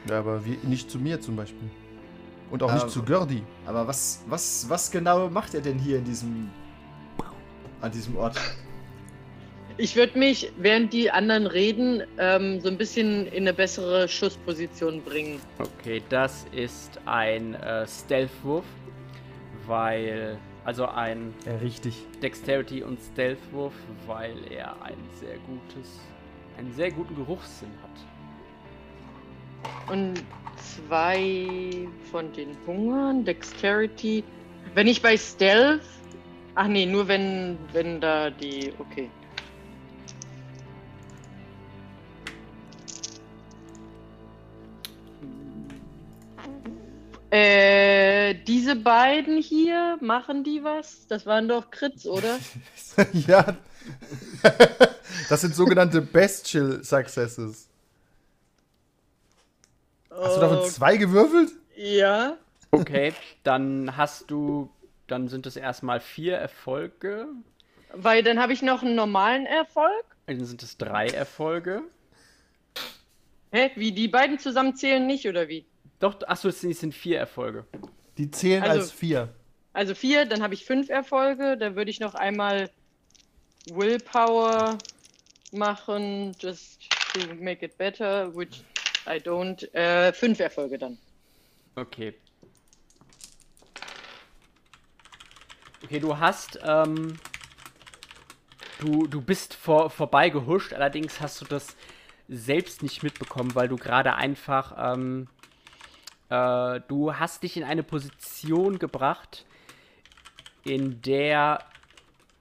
Ja, 0.08 0.18
aber 0.18 0.44
wie, 0.44 0.58
nicht 0.62 0.90
zu 0.90 0.98
mir 0.98 1.20
zum 1.20 1.36
Beispiel. 1.36 1.68
Und 2.50 2.62
auch 2.62 2.70
Aber- 2.70 2.84
nicht 2.84 2.90
zu 2.92 3.02
Gördi. 3.02 3.42
Aber 3.66 3.86
was, 3.86 4.22
was, 4.28 4.66
was 4.68 4.90
genau 4.90 5.28
macht 5.30 5.54
er 5.54 5.60
denn 5.60 5.78
hier 5.78 5.98
in 5.98 6.04
diesem. 6.04 6.50
an 7.80 7.90
diesem 7.90 8.16
Ort? 8.16 8.38
Ich 9.76 9.96
würde 9.96 10.16
mich, 10.18 10.52
während 10.56 10.92
die 10.92 11.10
anderen 11.10 11.46
reden, 11.48 12.02
ähm, 12.18 12.60
so 12.60 12.68
ein 12.68 12.78
bisschen 12.78 13.26
in 13.26 13.42
eine 13.42 13.52
bessere 13.52 14.06
Schussposition 14.08 15.02
bringen. 15.02 15.40
Okay, 15.58 16.00
das 16.10 16.46
ist 16.52 17.00
ein 17.06 17.54
äh, 17.54 17.84
Stealth-Wurf, 17.86 18.64
weil, 19.66 20.38
also 20.64 20.86
ein 20.86 21.34
Ja, 21.44 21.56
richtig. 21.56 21.94
Dexterity 22.22 22.84
und 22.84 23.00
Stealth-Wurf, 23.00 23.72
weil 24.06 24.36
er 24.50 24.80
ein 24.82 24.94
sehr 25.18 25.38
gutes, 25.38 25.98
einen 26.56 26.72
sehr 26.74 26.92
guten 26.92 27.16
Geruchssinn 27.16 27.70
hat. 27.82 27.90
Und 29.90 30.22
zwei 30.56 31.88
von 32.10 32.32
den 32.32 32.56
Hungern, 32.66 33.24
Dexterity. 33.24 34.24
Wenn 34.74 34.86
ich 34.86 35.02
bei 35.02 35.16
Stealth 35.16 35.82
Ach 36.56 36.68
nee, 36.68 36.86
nur 36.86 37.08
wenn, 37.08 37.58
wenn 37.72 38.00
da 38.00 38.30
die. 38.30 38.72
Okay. 38.78 39.10
Äh, 47.30 48.36
diese 48.46 48.76
beiden 48.76 49.38
hier, 49.38 49.98
machen 50.00 50.44
die 50.44 50.62
was? 50.62 51.08
Das 51.08 51.26
waren 51.26 51.48
doch 51.48 51.72
Crits, 51.72 52.06
oder? 52.06 52.38
ja. 53.12 53.56
das 55.28 55.40
sind 55.40 55.56
sogenannte 55.56 56.00
Bestial 56.00 56.84
Successes. 56.84 57.68
Hast 60.16 60.36
du 60.36 60.40
davon 60.40 60.58
Oh, 60.58 60.66
zwei 60.68 60.96
gewürfelt? 60.96 61.50
Ja. 61.76 62.36
Okay, 62.70 63.12
dann 63.42 63.96
hast 63.96 64.30
du, 64.30 64.70
dann 65.06 65.28
sind 65.28 65.46
es 65.46 65.56
erstmal 65.56 66.00
vier 66.00 66.36
Erfolge, 66.36 67.26
Weil 67.92 68.22
dann 68.22 68.40
habe 68.40 68.52
ich 68.52 68.62
noch 68.62 68.82
einen 68.82 68.94
normalen 68.96 69.46
Erfolg. 69.46 70.04
dann 70.26 70.44
sind 70.44 70.62
es 70.62 70.76
drei 70.76 71.06
Erfolge. 71.08 71.82
Hä? 73.52 73.70
Wie, 73.76 73.92
die 73.92 74.08
beiden 74.08 74.38
zusammenzählen 74.40 75.06
nicht, 75.06 75.26
oder 75.28 75.48
wie? 75.48 75.64
Doch, 76.00 76.16
achso, 76.26 76.48
es 76.48 76.60
sind, 76.60 76.72
es 76.72 76.80
sind 76.80 76.92
vier 76.94 77.18
Erfolge. 77.20 77.64
Die 78.18 78.30
zählen 78.30 78.62
Also- 78.64 78.80
als 78.80 78.90
vier. 78.92 79.28
Also 79.72 79.94
vier, 79.94 80.24
dann 80.26 80.42
habe 80.42 80.54
ich 80.54 80.64
fünf 80.64 80.88
Erfolge. 80.88 81.56
Da 81.56 81.74
würde 81.76 81.90
ich 81.90 81.98
noch 82.00 82.14
einmal 82.14 82.70
Willpower 83.72 84.78
machen, 85.52 86.32
just 86.38 86.82
to 87.12 87.34
make 87.40 87.64
it 87.64 87.76
better, 87.78 88.34
which 88.36 88.62
I 89.06 89.18
don't. 89.18 89.72
Äh, 89.74 90.12
fünf 90.12 90.40
Erfolge 90.40 90.78
dann. 90.78 90.98
Okay. 91.76 92.14
Okay, 95.84 96.00
du 96.00 96.18
hast, 96.18 96.58
ähm, 96.64 97.18
du, 98.78 99.06
du 99.06 99.20
bist 99.20 99.52
vor, 99.52 99.90
vorbei 99.90 100.32
allerdings 100.72 101.20
hast 101.20 101.42
du 101.42 101.44
das 101.44 101.76
selbst 102.26 102.82
nicht 102.82 103.02
mitbekommen, 103.02 103.54
weil 103.54 103.68
du 103.68 103.76
gerade 103.76 104.14
einfach, 104.14 104.94
ähm, 104.94 105.28
äh, 106.30 106.80
du 106.88 107.14
hast 107.14 107.42
dich 107.42 107.58
in 107.58 107.64
eine 107.64 107.82
Position 107.82 108.78
gebracht, 108.78 109.44
in 110.64 111.02
der, 111.02 111.62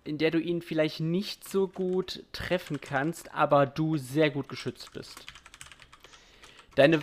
in 0.06 0.18
der 0.18 0.32
du 0.32 0.40
ihn 0.40 0.62
vielleicht 0.62 1.02
nicht 1.02 1.48
so 1.48 1.68
gut 1.68 2.24
treffen 2.32 2.80
kannst, 2.80 3.34
aber 3.34 3.66
du 3.66 3.98
sehr 3.98 4.30
gut 4.30 4.48
geschützt 4.48 4.94
bist. 4.94 5.26
Deine, 6.76 7.00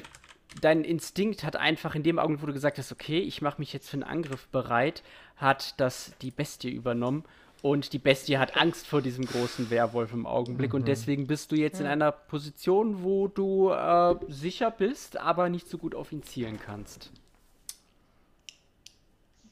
dein 0.61 0.85
Instinkt 0.85 1.45
hat 1.45 1.57
einfach 1.57 1.95
in 1.95 2.03
dem 2.03 2.19
Augenblick, 2.19 2.43
wo 2.43 2.47
du 2.47 2.53
gesagt 2.53 2.79
hast, 2.79 2.91
okay, 2.93 3.19
ich 3.21 3.41
mache 3.43 3.61
mich 3.61 3.73
jetzt 3.73 3.89
für 3.89 3.95
einen 3.95 4.03
Angriff 4.03 4.49
bereit, 4.49 5.03
hat 5.37 5.79
das 5.81 6.13
die 6.23 6.31
Bestie 6.31 6.71
übernommen. 6.71 7.25
Und 7.63 7.93
die 7.93 7.99
Bestie 7.99 8.39
hat 8.39 8.57
Angst 8.57 8.87
vor 8.87 9.03
diesem 9.03 9.27
großen 9.27 9.69
Werwolf 9.69 10.15
im 10.15 10.25
Augenblick. 10.27 10.73
Und 10.73 10.89
deswegen 10.89 11.27
bist 11.27 11.53
du 11.53 11.57
jetzt 11.57 11.79
in 11.79 11.87
einer 11.87 12.11
Position, 12.11 13.03
wo 13.03 13.29
du 13.29 13.71
äh, 13.71 14.15
sicher 14.29 14.71
bist, 14.71 15.19
aber 15.19 15.51
nicht 15.51 15.69
so 15.69 15.77
gut 15.77 15.95
auf 15.95 16.11
ihn 16.11 16.23
zielen 16.23 16.59
kannst. 16.59 17.11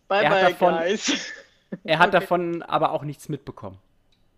Bye 0.08 0.22
Er 0.24 0.30
hat 0.30 0.40
bye, 0.40 0.50
davon- 0.52 0.74
guys. 0.78 1.32
Er 1.84 1.98
hat 1.98 2.08
Okay. 2.08 2.20
davon 2.20 2.62
aber 2.62 2.92
auch 2.92 3.02
nichts 3.04 3.28
mitbekommen. 3.28 3.76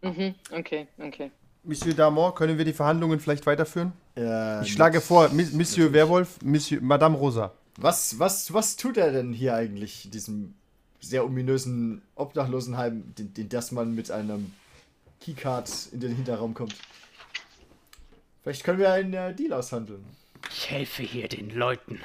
mhm, 0.02 0.34
okay, 0.50 0.88
okay. 0.98 1.30
Monsieur 1.62 1.94
Damor, 1.94 2.34
können 2.34 2.56
wir 2.58 2.64
die 2.64 2.72
Verhandlungen 2.72 3.20
vielleicht 3.20 3.46
weiterführen? 3.46 3.92
Äh, 4.16 4.62
Ich 4.62 4.72
schlage 4.72 5.00
vor, 5.00 5.28
Monsieur 5.30 5.92
Werwolf, 5.92 6.38
Monsieur, 6.42 6.80
Madame 6.80 7.16
Rosa. 7.16 7.52
Was, 7.76 8.18
was, 8.18 8.52
was 8.52 8.76
tut 8.76 8.96
er 8.96 9.12
denn 9.12 9.32
hier 9.32 9.54
eigentlich, 9.54 10.06
in 10.06 10.10
diesem 10.10 10.54
sehr 11.00 11.24
ominösen 11.24 12.02
Obdachlosenheim, 12.14 13.14
den, 13.14 13.32
den 13.34 13.48
das 13.48 13.72
man 13.72 13.94
mit 13.94 14.10
einem 14.10 14.52
Keycard 15.20 15.70
in 15.92 16.00
den 16.00 16.14
Hinterraum 16.14 16.54
kommt? 16.54 16.74
Vielleicht 18.42 18.64
können 18.64 18.78
wir 18.78 18.92
einen 18.92 19.12
äh, 19.12 19.34
Deal 19.34 19.52
aushandeln. 19.52 20.04
Ich 20.50 20.70
helfe 20.70 21.02
hier 21.02 21.28
den 21.28 21.50
Leuten 21.50 22.00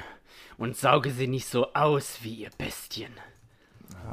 und 0.58 0.76
sauge 0.76 1.10
sie 1.10 1.26
nicht 1.26 1.48
so 1.48 1.72
aus 1.72 2.18
wie 2.22 2.34
ihr 2.34 2.50
Bestien. 2.58 3.12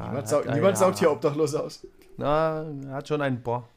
Niemand, 0.08 0.28
sau 0.28 0.40
hat 0.40 0.46
er 0.46 0.56
niemand 0.56 0.76
ja. 0.76 0.80
saugt 0.80 1.00
hier 1.00 1.12
Obdachlose 1.12 1.62
aus. 1.62 1.86
Na, 2.18 2.66
er 2.88 2.94
hat 2.94 3.08
schon 3.08 3.22
einen 3.22 3.42
Boah. 3.42 3.68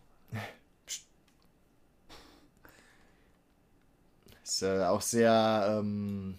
Ist 4.47 4.63
äh, 4.63 4.85
auch 4.85 5.01
sehr, 5.01 5.81
ähm, 5.81 6.39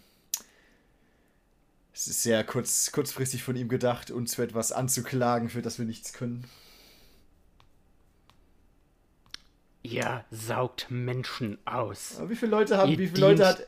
es 1.94 2.08
ist 2.08 2.24
sehr 2.24 2.42
kurz, 2.46 2.94
kurzfristig 2.94 3.44
von 3.44 3.58
ihm 3.58 3.68
gedacht, 3.68 4.12
uns 4.12 4.36
für 4.36 4.44
etwas 4.44 4.72
anzuklagen, 4.72 5.50
für 5.50 5.62
das 5.62 5.78
wir 5.78 5.86
nichts 5.86 6.14
können. 6.14 6.46
Ihr 9.84 10.24
saugt 10.32 10.88
Menschen 10.90 11.58
aus. 11.66 12.16
Aber 12.18 12.30
wie 12.30 12.38
viele 12.38 12.52
Leute 12.52 12.78
haben, 12.78 12.92
Ihr 12.92 12.98
wie 12.98 13.08
viele 13.08 13.28
Leute 13.28 13.46
hat, 13.46 13.68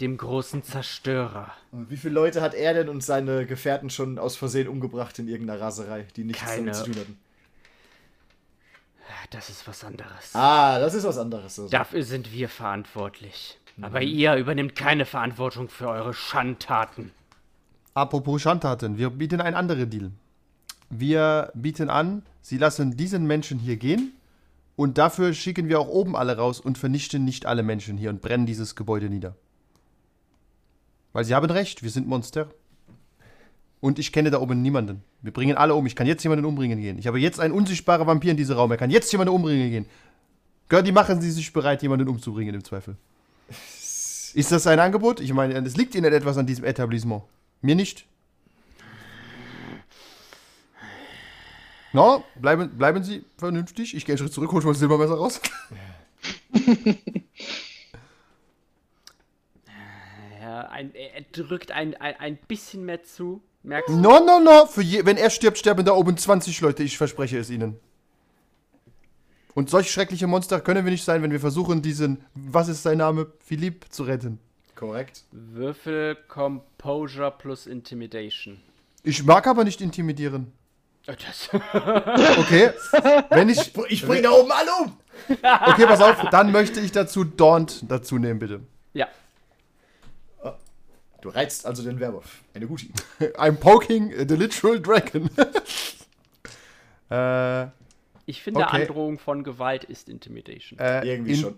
dem 0.00 0.16
großen 0.16 0.62
Zerstörer. 0.62 1.52
wie 1.72 1.96
viele 1.96 2.14
Leute 2.14 2.42
hat 2.42 2.54
er 2.54 2.74
denn 2.74 2.88
und 2.88 3.02
seine 3.02 3.44
Gefährten 3.44 3.90
schon 3.90 4.20
aus 4.20 4.36
Versehen 4.36 4.68
umgebracht 4.68 5.18
in 5.18 5.26
irgendeiner 5.26 5.60
Raserei, 5.60 6.06
die 6.14 6.22
nichts 6.22 6.42
Keine. 6.42 6.58
damit 6.58 6.76
zu 6.76 6.84
tun 6.84 6.94
hatten? 6.94 7.18
Das 9.30 9.48
ist 9.48 9.66
was 9.66 9.84
anderes. 9.84 10.34
Ah, 10.34 10.78
das 10.80 10.94
ist 10.94 11.04
was 11.04 11.18
anderes. 11.18 11.58
Also. 11.58 11.68
Dafür 11.68 12.02
sind 12.02 12.32
wir 12.32 12.48
verantwortlich. 12.48 13.59
Mhm. 13.80 13.84
Aber 13.84 14.02
ihr 14.02 14.34
übernimmt 14.36 14.76
keine 14.76 15.06
Verantwortung 15.06 15.68
für 15.68 15.88
eure 15.88 16.14
Schandtaten. 16.14 17.12
Apropos 17.94 18.42
Schandtaten, 18.42 18.98
wir 18.98 19.10
bieten 19.10 19.40
einen 19.40 19.56
anderen 19.56 19.90
Deal. 19.90 20.10
Wir 20.90 21.50
bieten 21.54 21.90
an, 21.90 22.22
Sie 22.42 22.58
lassen 22.58 22.96
diesen 22.96 23.26
Menschen 23.26 23.58
hier 23.58 23.76
gehen 23.76 24.12
und 24.76 24.98
dafür 24.98 25.34
schicken 25.34 25.68
wir 25.68 25.78
auch 25.78 25.88
oben 25.88 26.16
alle 26.16 26.36
raus 26.36 26.60
und 26.60 26.78
vernichten 26.78 27.24
nicht 27.24 27.46
alle 27.46 27.62
Menschen 27.62 27.96
hier 27.96 28.10
und 28.10 28.22
brennen 28.22 28.46
dieses 28.46 28.76
Gebäude 28.76 29.08
nieder. 29.08 29.34
Weil 31.12 31.24
Sie 31.24 31.34
haben 31.34 31.50
recht, 31.50 31.82
wir 31.82 31.90
sind 31.90 32.06
Monster. 32.06 32.48
Und 33.80 33.98
ich 33.98 34.12
kenne 34.12 34.30
da 34.30 34.40
oben 34.40 34.60
niemanden. 34.60 35.02
Wir 35.22 35.32
bringen 35.32 35.56
alle 35.56 35.74
um. 35.74 35.86
Ich 35.86 35.96
kann 35.96 36.06
jetzt 36.06 36.22
jemanden 36.22 36.44
umbringen 36.44 36.78
gehen. 36.78 36.98
Ich 36.98 37.06
habe 37.06 37.18
jetzt 37.18 37.40
einen 37.40 37.54
unsichtbaren 37.54 38.06
Vampir 38.06 38.30
in 38.30 38.36
diesem 38.36 38.56
Raum. 38.56 38.70
Er 38.70 38.76
kann 38.76 38.90
jetzt 38.90 39.10
jemanden 39.10 39.32
umbringen 39.34 39.70
gehen. 39.70 39.86
Gertie, 40.68 40.92
machen 40.92 41.20
Sie 41.20 41.30
sich 41.30 41.50
bereit, 41.52 41.82
jemanden 41.82 42.06
umzubringen 42.06 42.54
im 42.54 42.62
Zweifel. 42.62 42.96
Ist 44.34 44.52
das 44.52 44.66
ein 44.66 44.78
Angebot? 44.78 45.20
Ich 45.20 45.32
meine, 45.32 45.54
es 45.66 45.76
liegt 45.76 45.94
Ihnen 45.94 46.12
etwas 46.12 46.38
an 46.38 46.46
diesem 46.46 46.64
Etablissement. 46.64 47.22
Mir 47.62 47.74
nicht. 47.74 48.06
No, 51.92 52.24
bleiben, 52.36 52.70
bleiben 52.78 53.02
Sie 53.02 53.24
vernünftig. 53.36 53.96
Ich 53.96 54.04
gehe 54.04 54.12
einen 54.12 54.18
Schritt 54.18 54.32
zurück, 54.32 54.52
hol 54.52 54.60
schon 54.60 54.68
mal 54.68 54.72
das 54.72 54.80
Silbermesser 54.80 55.14
raus. 55.14 55.40
Ja, 60.40 60.62
ein, 60.68 60.94
er 60.94 61.22
drückt 61.32 61.70
ein, 61.70 61.94
ein, 61.96 62.14
ein 62.18 62.36
bisschen 62.48 62.84
mehr 62.84 63.02
zu. 63.02 63.42
Merkst 63.62 63.90
du? 63.90 63.96
No, 63.98 64.24
no, 64.24 64.40
no. 64.40 64.66
Für 64.66 64.82
je, 64.82 65.04
wenn 65.04 65.16
er 65.16 65.30
stirbt, 65.30 65.58
sterben 65.58 65.84
da 65.84 65.92
oben 65.92 66.16
20 66.16 66.60
Leute. 66.60 66.82
Ich 66.82 66.96
verspreche 66.96 67.38
es 67.38 67.50
Ihnen. 67.50 67.78
Und 69.54 69.68
solch 69.70 69.90
schreckliche 69.90 70.26
Monster 70.26 70.60
können 70.60 70.84
wir 70.84 70.92
nicht 70.92 71.04
sein, 71.04 71.22
wenn 71.22 71.32
wir 71.32 71.40
versuchen, 71.40 71.82
diesen, 71.82 72.24
was 72.34 72.68
ist 72.68 72.82
sein 72.82 72.98
Name, 72.98 73.26
Philipp 73.44 73.86
zu 73.90 74.04
retten. 74.04 74.38
Korrekt. 74.76 75.24
Würfel 75.32 76.16
Composure 76.28 77.30
plus 77.36 77.66
Intimidation. 77.66 78.60
Ich 79.02 79.24
mag 79.24 79.46
aber 79.46 79.64
nicht 79.64 79.80
intimidieren. 79.80 80.52
Äh, 81.06 81.16
Das. 81.16 81.48
Okay? 82.38 82.70
wenn 83.30 83.48
ich. 83.48 83.72
Ich 83.88 84.06
bring 84.06 84.22
da 84.22 84.30
oben 84.30 84.50
alle 84.52 84.70
um! 84.84 84.96
Okay, 85.28 85.86
pass 85.86 86.00
auf. 86.00 86.16
Dann 86.30 86.52
möchte 86.52 86.80
ich 86.80 86.92
dazu 86.92 87.24
Daunt 87.24 87.84
dazu 87.90 88.18
nehmen, 88.18 88.38
bitte. 88.38 88.60
ja. 88.94 89.08
Du 91.22 91.28
reizt 91.28 91.66
also 91.66 91.82
den 91.82 92.00
Werwolf. 92.00 92.40
Eine 92.54 92.66
gute 92.66 92.86
Idee. 92.86 93.26
I'm 93.36 93.56
poking 93.56 94.10
the 94.26 94.34
literal 94.36 94.80
dragon. 94.80 95.28
äh, 97.10 97.66
Ich 98.26 98.42
finde, 98.42 98.60
Okay. 98.60 98.82
Androhung 98.82 99.18
von 99.18 99.42
Gewalt 99.44 99.84
ist 99.84 100.08
Intimidation. 100.08 100.78
äh, 100.78 101.04
Irgendwie 101.06 101.32
in- 101.32 101.36
schon. 101.38 101.54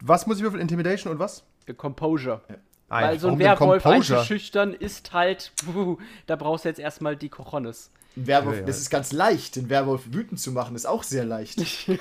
Was 0.00 0.26
muss 0.26 0.36
ich 0.38 0.42
würfeln? 0.42 0.60
Intimidation 0.60 1.12
und 1.12 1.18
was? 1.18 1.44
Composure. 1.76 2.42
Ah, 2.88 3.02
Weil 3.02 3.18
so 3.18 3.28
ein 3.28 3.38
Werwolf 3.38 3.86
einzuschüchtern 3.86 4.74
ist 4.74 5.12
halt. 5.12 5.52
Puh, 5.64 5.96
da 6.26 6.36
brauchst 6.36 6.64
du 6.64 6.68
jetzt 6.68 6.78
erstmal 6.78 7.16
die 7.16 7.28
Cojones. 7.30 7.90
Ein 8.16 8.26
Werwolf, 8.26 8.54
Ja, 8.56 8.60
ja. 8.60 8.66
das 8.66 8.78
ist 8.80 8.90
ganz 8.90 9.12
leicht. 9.12 9.56
Den 9.56 9.68
Werwolf 9.70 10.12
wütend 10.12 10.38
zu 10.40 10.52
machen, 10.52 10.76
ist 10.76 10.86
auch 10.86 11.02
sehr 11.02 11.24
leicht. 11.24 11.58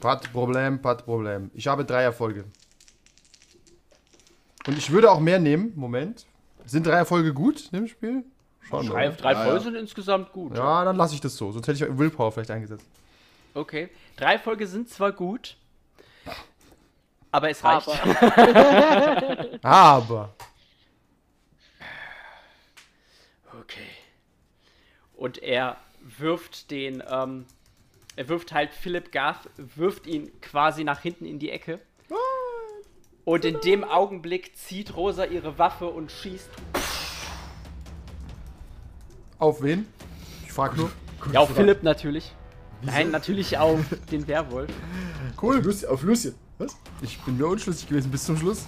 Pat 0.00 0.30
Problem, 0.32 0.80
Pat 0.82 1.04
Problem. 1.04 1.50
Ich 1.54 1.66
habe 1.66 1.84
drei 1.84 2.02
Erfolge. 2.02 2.44
Und 4.66 4.76
ich 4.78 4.90
würde 4.90 5.10
auch 5.10 5.20
mehr 5.20 5.38
nehmen. 5.38 5.72
Moment. 5.76 6.26
Sind 6.66 6.86
drei 6.86 6.96
Erfolge 6.96 7.32
gut 7.34 7.68
in 7.72 7.78
dem 7.80 7.88
Spiel? 7.88 8.24
Schauen 8.68 8.84
wir 8.86 8.90
Drei, 8.92 9.08
mal. 9.08 9.16
drei 9.16 9.32
Ja, 9.32 9.38
Folgen 9.44 9.56
ja. 9.58 9.60
sind 9.62 9.74
insgesamt 9.76 10.32
gut. 10.32 10.56
Ja, 10.56 10.84
dann 10.84 10.96
lasse 10.96 11.14
ich 11.14 11.20
das 11.20 11.36
so. 11.36 11.52
Sonst 11.52 11.66
hätte 11.68 11.84
ich 11.86 11.98
Willpower 11.98 12.32
vielleicht 12.32 12.50
eingesetzt. 12.50 12.86
Okay. 13.54 13.88
Drei 14.16 14.38
Folgen 14.38 14.66
sind 14.66 14.88
zwar 14.88 15.12
gut, 15.12 15.56
aber 17.30 17.50
es 17.50 17.62
reicht. 17.62 17.88
Aber 17.88 19.58
Aber. 19.62 20.34
Okay. 23.60 23.86
Und 25.16 25.42
er 25.42 25.76
wirft 26.18 26.70
den, 26.70 27.02
ähm, 27.08 27.46
er 28.16 28.28
wirft 28.28 28.52
halt 28.52 28.72
Philip 28.72 29.12
Garth, 29.12 29.48
wirft 29.56 30.06
ihn 30.06 30.30
quasi 30.40 30.84
nach 30.84 31.00
hinten 31.00 31.24
in 31.24 31.38
die 31.38 31.50
Ecke. 31.50 31.80
Und 33.24 33.44
in 33.46 33.58
dem 33.60 33.84
Augenblick 33.84 34.54
zieht 34.56 34.94
Rosa 34.96 35.24
ihre 35.24 35.58
Waffe 35.58 35.86
und 35.86 36.12
schießt. 36.12 36.50
Auf 39.38 39.62
wen? 39.62 39.86
Ich 40.44 40.52
frag 40.52 40.76
nur. 40.76 40.90
Ja, 41.32 41.40
auf 41.40 41.54
Philipp 41.54 41.82
natürlich. 41.82 42.32
Nein, 42.82 43.10
natürlich 43.10 43.56
auf 43.56 43.80
den 44.10 44.26
Werwolf. 44.28 44.70
Cool. 45.40 45.58
Auf 45.58 45.64
Lucy, 45.64 45.86
auf 45.86 46.02
Lucy. 46.02 46.32
Was? 46.58 46.76
Ich 47.02 47.18
bin 47.22 47.36
mir 47.38 47.46
unschlüssig 47.46 47.88
gewesen 47.88 48.10
bis 48.10 48.24
zum 48.24 48.36
Schluss. 48.36 48.66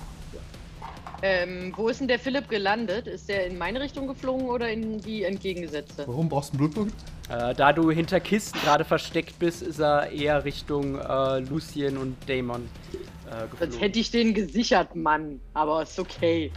Ähm, 1.23 1.73
wo 1.77 1.89
ist 1.89 2.01
denn 2.01 2.09
der 2.09 2.19
Philipp 2.19 2.49
gelandet? 2.49 3.07
Ist 3.07 3.29
der 3.29 3.47
in 3.47 3.57
meine 3.57 3.81
Richtung 3.81 4.07
geflogen 4.07 4.47
oder 4.49 4.71
in 4.71 5.01
die 5.01 5.25
entgegengesetzte? 5.25 6.07
Warum 6.07 6.29
brauchst 6.29 6.51
du 6.53 6.59
einen 6.59 6.59
Blutpunkt? 6.59 6.95
Äh, 7.31 7.55
da 7.55 7.73
du 7.73 7.91
hinter 7.91 8.21
Kisten 8.21 8.59
gerade 8.61 8.85
versteckt 8.85 9.39
bist, 9.39 9.63
ist 9.63 9.81
er 9.81 10.11
eher 10.11 10.45
Richtung 10.45 10.99
äh, 11.01 11.39
Lucien 11.41 11.97
und 11.97 12.17
Damon 12.29 12.63
äh, 12.63 13.31
Sonst 13.31 13.51
geflogen. 13.51 13.79
hätte 13.81 13.99
ich 13.99 14.11
den 14.11 14.35
gesichert, 14.35 14.95
Mann. 14.95 15.41
Aber 15.55 15.83
ist 15.83 15.99
okay. 15.99 16.53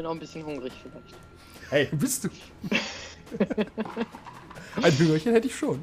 Bin 0.00 0.06
auch 0.06 0.12
ein 0.12 0.18
bisschen 0.18 0.46
hungrig 0.46 0.72
vielleicht. 0.80 1.14
Hey, 1.68 1.86
bist 1.92 2.24
du? 2.24 2.30
Ein 4.82 4.98
Hüngerchen 4.98 5.34
hätte 5.34 5.46
ich 5.46 5.54
schon. 5.54 5.78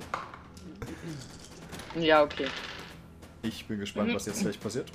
Ja, 2.00 2.24
okay. 2.24 2.48
ich 3.44 3.64
bin 3.68 3.80
gespannt, 3.80 4.16
was 4.16 4.26
jetzt 4.26 4.40
gleich 4.40 4.60
passiert. 4.60 4.92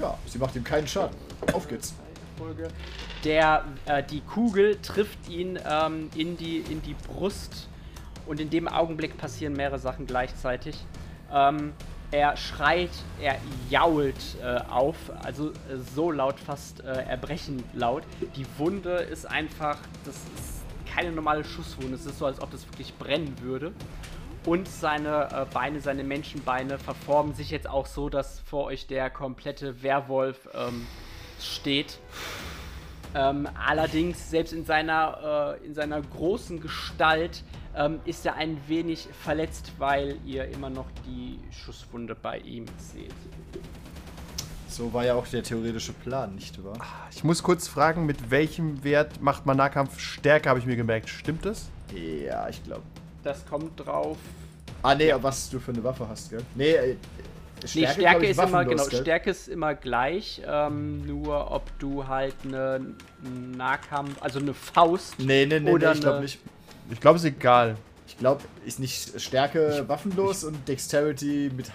Ja, 0.00 0.16
sie 0.24 0.38
macht 0.38 0.56
ihm 0.56 0.64
keinen 0.64 0.88
Schaden. 0.88 1.14
Auf 1.52 1.68
geht's. 1.68 1.92
Der, 3.22 3.66
äh, 3.84 4.02
die 4.02 4.22
Kugel 4.22 4.80
trifft 4.80 5.28
ihn 5.28 5.58
ähm, 5.68 6.08
in, 6.16 6.38
die, 6.38 6.60
in 6.60 6.80
die 6.80 6.94
Brust 6.94 7.68
und 8.24 8.40
in 8.40 8.48
dem 8.48 8.66
Augenblick 8.66 9.18
passieren 9.18 9.52
mehrere 9.52 9.78
Sachen 9.78 10.06
gleichzeitig. 10.06 10.86
Ähm, 11.30 11.74
er 12.10 12.36
schreit, 12.36 12.90
er 13.20 13.36
jault 13.68 14.36
äh, 14.42 14.60
auf, 14.70 14.96
also 15.22 15.50
äh, 15.50 15.76
so 15.94 16.10
laut, 16.10 16.40
fast 16.40 16.80
äh, 16.80 17.02
erbrechend 17.02 17.62
laut. 17.74 18.02
Die 18.36 18.46
Wunde 18.56 18.92
ist 18.92 19.26
einfach, 19.26 19.78
das 20.04 20.16
ist 20.16 20.62
keine 20.92 21.12
normale 21.12 21.44
Schusswunde, 21.44 21.94
es 21.94 22.06
ist 22.06 22.18
so, 22.18 22.26
als 22.26 22.40
ob 22.40 22.50
das 22.50 22.66
wirklich 22.66 22.94
brennen 22.94 23.34
würde. 23.40 23.72
Und 24.46 24.66
seine 24.66 25.28
äh, 25.30 25.46
Beine, 25.52 25.80
seine 25.80 26.04
Menschenbeine 26.04 26.78
verformen 26.78 27.34
sich 27.34 27.50
jetzt 27.50 27.68
auch 27.68 27.86
so, 27.86 28.08
dass 28.08 28.40
vor 28.40 28.64
euch 28.64 28.86
der 28.86 29.10
komplette 29.10 29.82
Werwolf 29.82 30.48
ähm, 30.54 30.86
steht. 31.38 31.98
Ähm, 33.14 33.48
allerdings, 33.66 34.30
selbst 34.30 34.52
in 34.52 34.64
seiner, 34.64 35.56
äh, 35.60 35.66
in 35.66 35.74
seiner 35.74 36.00
großen 36.00 36.60
Gestalt 36.60 37.42
ähm, 37.76 38.00
ist 38.04 38.24
er 38.26 38.34
ein 38.36 38.58
wenig 38.66 39.08
verletzt, 39.22 39.72
weil 39.78 40.16
ihr 40.26 40.44
immer 40.46 40.70
noch 40.70 40.86
die 41.06 41.38
Schusswunde 41.52 42.14
bei 42.14 42.38
ihm 42.38 42.66
seht. 42.78 43.12
So 44.68 44.92
war 44.92 45.04
ja 45.04 45.14
auch 45.14 45.26
der 45.26 45.42
theoretische 45.42 45.92
Plan, 45.92 46.34
nicht 46.34 46.62
wahr? 46.62 46.78
Ich 47.10 47.24
muss 47.24 47.42
kurz 47.42 47.66
fragen, 47.66 48.06
mit 48.06 48.30
welchem 48.30 48.84
Wert 48.84 49.20
macht 49.20 49.46
man 49.46 49.56
Nahkampf 49.56 49.98
Stärke, 49.98 50.48
habe 50.48 50.58
ich 50.58 50.66
mir 50.66 50.76
gemerkt. 50.76 51.08
Stimmt 51.08 51.44
das? 51.44 51.68
Ja, 51.94 52.48
ich 52.48 52.62
glaube. 52.62 52.82
Das 53.24 53.44
kommt 53.46 53.84
drauf. 53.84 54.18
Ah, 54.82 54.94
nee, 54.94 55.12
was 55.20 55.50
du 55.50 55.58
für 55.58 55.72
eine 55.72 55.82
Waffe 55.82 56.08
hast, 56.08 56.30
gell? 56.30 56.42
Nee, 56.54 56.72
äh, 56.72 56.96
Nee, 57.74 57.86
Stärke, 57.88 58.24
ich, 58.24 58.30
ist 58.30 58.40
immer, 58.40 58.64
genau, 58.64 58.86
gell? 58.86 59.00
Stärke 59.00 59.30
ist 59.30 59.48
immer 59.48 59.74
gleich, 59.74 60.40
ähm, 60.46 61.04
nur 61.06 61.50
ob 61.50 61.76
du 61.80 62.06
halt 62.06 62.34
eine 62.44 62.94
Nahkampf, 63.56 64.22
also 64.22 64.38
eine 64.38 64.54
Faust 64.54 65.18
Nee, 65.18 65.44
nee, 65.46 65.58
nee, 65.58 65.70
Oder 65.72 65.88
nee 65.88 65.94
ich 65.94 66.00
glaube 66.00 66.16
eine- 66.18 66.24
nicht. 66.24 66.38
Ich 66.90 67.00
glaube, 67.00 67.16
es 67.16 67.24
ist 67.24 67.30
egal. 67.30 67.76
Ich 68.06 68.16
glaube, 68.16 68.40
ist 68.64 68.80
nicht 68.80 69.20
Stärke 69.20 69.84
waffenlos 69.86 70.42
und 70.42 70.66
Dexterity 70.66 71.50
mit 71.54 71.70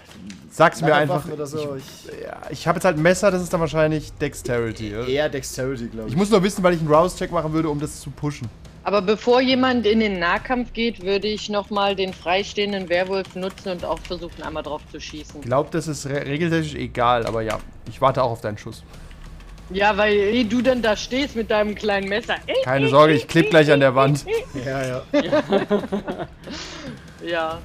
Sag's 0.50 0.82
mir 0.82 0.94
einfach. 0.94 1.28
Oder 1.30 1.46
so. 1.46 1.76
Ich, 1.76 2.22
Ja, 2.22 2.42
ich 2.50 2.66
habe 2.66 2.78
jetzt 2.78 2.84
halt 2.84 2.96
ein 2.96 3.02
Messer, 3.02 3.30
das 3.30 3.40
ist 3.40 3.52
dann 3.52 3.60
wahrscheinlich 3.60 4.12
Dexterity. 4.14 4.90
eher 5.08 5.28
Dexterity, 5.28 5.86
glaube 5.86 6.08
ich. 6.08 6.14
Ich 6.14 6.18
muss 6.18 6.30
nur 6.30 6.42
wissen, 6.42 6.62
weil 6.64 6.74
ich 6.74 6.80
einen 6.80 6.92
Rouse-Check 6.92 7.30
machen 7.30 7.52
würde, 7.52 7.68
um 7.68 7.78
das 7.78 8.00
zu 8.00 8.10
pushen. 8.10 8.48
Aber 8.82 9.00
bevor 9.00 9.40
jemand 9.40 9.86
in 9.86 10.00
den 10.00 10.18
Nahkampf 10.18 10.72
geht, 10.74 11.02
würde 11.02 11.28
ich 11.28 11.48
nochmal 11.48 11.96
den 11.96 12.12
freistehenden 12.12 12.88
Werwolf 12.90 13.34
nutzen 13.34 13.70
und 13.70 13.84
auch 13.84 13.98
versuchen, 14.00 14.42
einmal 14.42 14.62
drauf 14.62 14.82
zu 14.90 15.00
schießen. 15.00 15.40
Ich 15.40 15.46
glaube, 15.46 15.70
das 15.72 15.88
ist 15.88 16.04
re 16.04 16.26
regeltechnisch 16.26 16.74
egal, 16.74 17.26
aber 17.26 17.40
ja, 17.42 17.58
ich 17.88 18.00
warte 18.02 18.22
auch 18.22 18.32
auf 18.32 18.42
deinen 18.42 18.58
Schuss. 18.58 18.82
Ja, 19.70 19.96
weil 19.96 20.14
eh, 20.14 20.44
du 20.44 20.60
dann 20.60 20.82
da 20.82 20.96
stehst 20.96 21.36
mit 21.36 21.50
deinem 21.50 21.74
kleinen 21.74 22.08
Messer. 22.08 22.36
Eh, 22.46 22.62
Keine 22.64 22.88
Sorge, 22.88 23.14
ich 23.14 23.26
kleb 23.28 23.50
gleich 23.50 23.72
an 23.72 23.80
der 23.80 23.94
Wand. 23.94 24.24
ja, 24.64 24.86
ja. 24.86 25.02
Ja. 27.24 27.62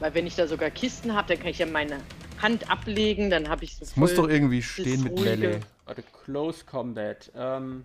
Weil 0.00 0.14
wenn 0.14 0.26
ich 0.26 0.34
da 0.34 0.48
sogar 0.48 0.70
Kisten 0.70 1.14
habe, 1.14 1.28
dann 1.28 1.38
kann 1.38 1.50
ich 1.50 1.58
ja 1.58 1.66
meine 1.66 1.98
Hand 2.40 2.68
ablegen, 2.68 3.30
dann 3.30 3.48
habe 3.48 3.62
ich 3.62 3.76
so 3.76 3.84
Es 3.84 3.96
muss 3.96 4.16
doch 4.16 4.28
irgendwie 4.28 4.60
stehen 4.60 5.04
mit 5.04 5.20
Melee. 5.20 5.60
Warte, 5.84 6.02
Close 6.24 6.64
Combat. 6.64 7.30
Ähm, 7.36 7.84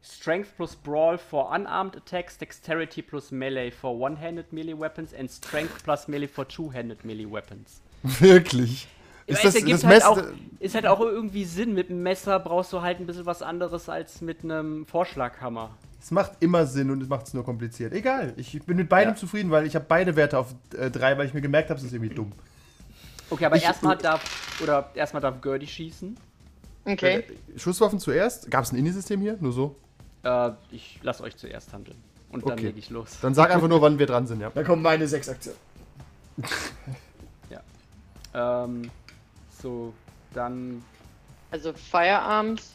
Strength 0.00 0.56
plus 0.56 0.76
Brawl 0.76 1.18
for 1.18 1.50
unarmed 1.52 1.96
attacks, 1.96 2.38
Dexterity 2.38 3.02
plus 3.02 3.32
Melee 3.32 3.72
for 3.72 3.98
one-handed 3.98 4.52
melee 4.52 4.78
weapons 4.78 5.12
and 5.12 5.28
Strength 5.28 5.82
plus 5.82 6.06
Melee 6.06 6.28
for 6.28 6.46
two-handed 6.46 7.04
melee 7.04 7.26
weapons. 7.28 7.80
Wirklich. 8.04 8.86
Ist 9.28 9.38
Ja, 9.38 9.44
das, 9.44 9.54
es 9.54 9.60
ergibt 9.60 9.74
das 9.74 9.84
halt 9.84 9.94
Messer. 9.96 10.10
auch, 10.10 10.60
ist 10.60 10.74
halt 10.74 10.86
auch 10.86 11.00
irgendwie 11.00 11.44
Sinn. 11.44 11.74
Mit 11.74 11.90
einem 11.90 12.02
Messer 12.02 12.40
brauchst 12.40 12.72
du 12.72 12.80
halt 12.80 12.98
ein 12.98 13.06
bisschen 13.06 13.26
was 13.26 13.42
anderes 13.42 13.88
als 13.88 14.22
mit 14.22 14.42
einem 14.42 14.86
Vorschlaghammer. 14.86 15.70
Es 16.00 16.10
macht 16.10 16.32
immer 16.40 16.64
Sinn 16.64 16.90
und 16.90 17.02
es 17.02 17.08
macht 17.08 17.26
es 17.26 17.34
nur 17.34 17.44
kompliziert. 17.44 17.92
Egal, 17.92 18.32
ich 18.36 18.62
bin 18.62 18.76
mit 18.78 18.88
beidem 18.88 19.12
Ja. 19.14 19.16
zufrieden, 19.16 19.50
weil 19.50 19.66
ich 19.66 19.74
habe 19.74 19.84
beide 19.86 20.16
Werte 20.16 20.38
auf 20.38 20.54
3, 20.70 21.18
weil 21.18 21.26
ich 21.26 21.34
mir 21.34 21.42
gemerkt 21.42 21.68
habe, 21.70 21.78
es 21.78 21.84
ist 21.84 21.92
irgendwie 21.92 22.14
dumm. 22.14 22.32
Okay, 23.28 23.44
aber 23.44 23.60
erstmal 23.60 23.98
darf 23.98 24.58
oder 24.62 24.90
erstmal 24.94 25.20
darf 25.20 25.42
Gertie 25.42 25.66
schießen. 25.66 26.16
Okay. 26.86 27.18
Äh, 27.18 27.58
Schusswaffen 27.58 27.98
zuerst? 28.00 28.50
Gab 28.50 28.64
es 28.64 28.72
ein 28.72 28.76
Indie-System 28.76 29.20
hier? 29.20 29.36
Nur 29.40 29.52
so? 29.52 29.76
Äh, 30.22 30.52
ich 30.70 30.98
lasse 31.02 31.22
euch 31.22 31.36
zuerst 31.36 31.70
handeln 31.74 31.98
und 32.32 32.44
dann 32.46 32.52
Okay. 32.54 32.66
lege 32.68 32.78
ich 32.78 32.88
los. 32.88 33.18
Dann 33.20 33.34
sag 33.34 33.50
einfach 33.50 33.68
nur, 33.68 33.82
wann 33.82 33.98
wir 33.98 34.06
dran 34.06 34.26
sind, 34.26 34.40
ja. 34.40 34.48
Dann 34.54 34.64
kommen 34.64 34.80
meine 34.80 35.06
sechs 35.06 35.28
Aktionen. 35.28 35.58
Ähm, 38.34 38.90
so, 39.60 39.92
dann 40.34 40.82
Also 41.50 41.72
Firearms 41.72 42.74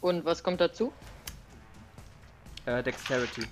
und 0.00 0.24
was 0.24 0.42
kommt 0.42 0.60
dazu? 0.60 0.92
äh, 2.66 2.82
Dexterity. 2.82 3.42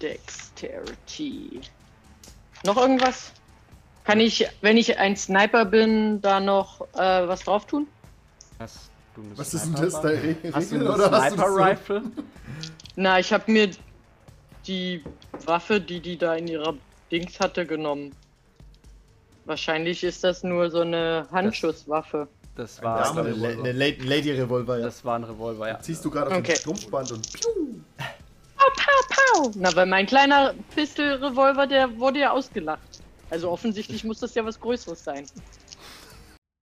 Dexterity. 0.00 1.60
Noch 2.64 2.76
irgendwas? 2.76 3.32
Kann 4.04 4.20
ich, 4.20 4.46
wenn 4.60 4.76
ich 4.76 4.98
ein 4.98 5.16
Sniper 5.16 5.64
bin, 5.64 6.20
da 6.20 6.40
noch 6.40 6.80
äh, 6.94 7.26
was 7.28 7.44
drauf 7.44 7.66
tun? 7.66 7.86
Hast 8.58 8.90
du 9.14 9.22
eine 9.22 9.38
Was 9.38 9.54
ist 9.54 9.64
denn 9.66 9.76
Sniper 9.76 9.86
das? 10.02 10.04
Re 10.04 10.36
Hast 10.52 10.72
du 10.72 10.92
oder 10.94 11.10
hast 11.10 11.32
du 11.32 11.36
Sniper? 11.36 11.56
Rifle? 11.56 12.02
Na, 12.96 13.18
ich 13.18 13.32
habe 13.32 13.50
mir 13.50 13.70
die 14.66 15.02
Waffe, 15.46 15.80
die 15.80 16.00
die 16.00 16.18
da 16.18 16.34
in 16.34 16.48
ihrer 16.48 16.74
Dings 17.10 17.38
hatte, 17.40 17.66
genommen. 17.66 18.14
Wahrscheinlich 19.46 20.02
ist 20.04 20.24
das 20.24 20.42
nur 20.42 20.70
so 20.70 20.80
eine 20.80 21.26
Handschusswaffe. 21.30 22.28
Das 22.56 22.76
Das 22.76 22.84
war, 22.84 23.10
eine, 23.10 23.24
Revolver. 23.26 23.58
eine 23.60 23.72
La- 23.72 23.86
Lady 24.04 24.30
Revolver, 24.30 24.78
ja. 24.78 24.84
das 24.84 25.04
war 25.04 25.16
ein 25.18 25.24
Revolver, 25.24 25.68
ja. 25.68 25.80
Ziehst 25.80 26.04
du 26.04 26.10
gerade 26.10 26.30
auf 26.30 26.36
Okay. 26.38 26.52
den 26.52 26.56
Strumpfband 26.56 27.12
und 27.12 27.32
piu. 27.32 27.50
Pow! 29.36 29.50
Na, 29.56 29.74
weil 29.74 29.86
mein 29.86 30.06
kleiner 30.06 30.54
Pistol-Revolver, 30.74 31.66
der 31.66 31.98
wurde 31.98 32.20
ja 32.20 32.30
ausgelacht. 32.30 33.00
Also 33.30 33.50
offensichtlich 33.50 34.04
muss 34.04 34.20
das 34.20 34.34
ja 34.34 34.44
was 34.44 34.58
Größeres 34.60 35.02
sein. 35.02 35.26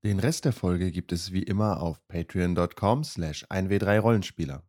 Den 0.05 0.19
Rest 0.19 0.45
der 0.45 0.53
Folge 0.53 0.91
gibt 0.91 1.13
es 1.13 1.33
wie 1.33 1.43
immer 1.43 1.81
auf 1.83 1.99
patreon.com 2.09 3.05
slash 3.05 3.45
1w3rollenspieler. 3.51 4.63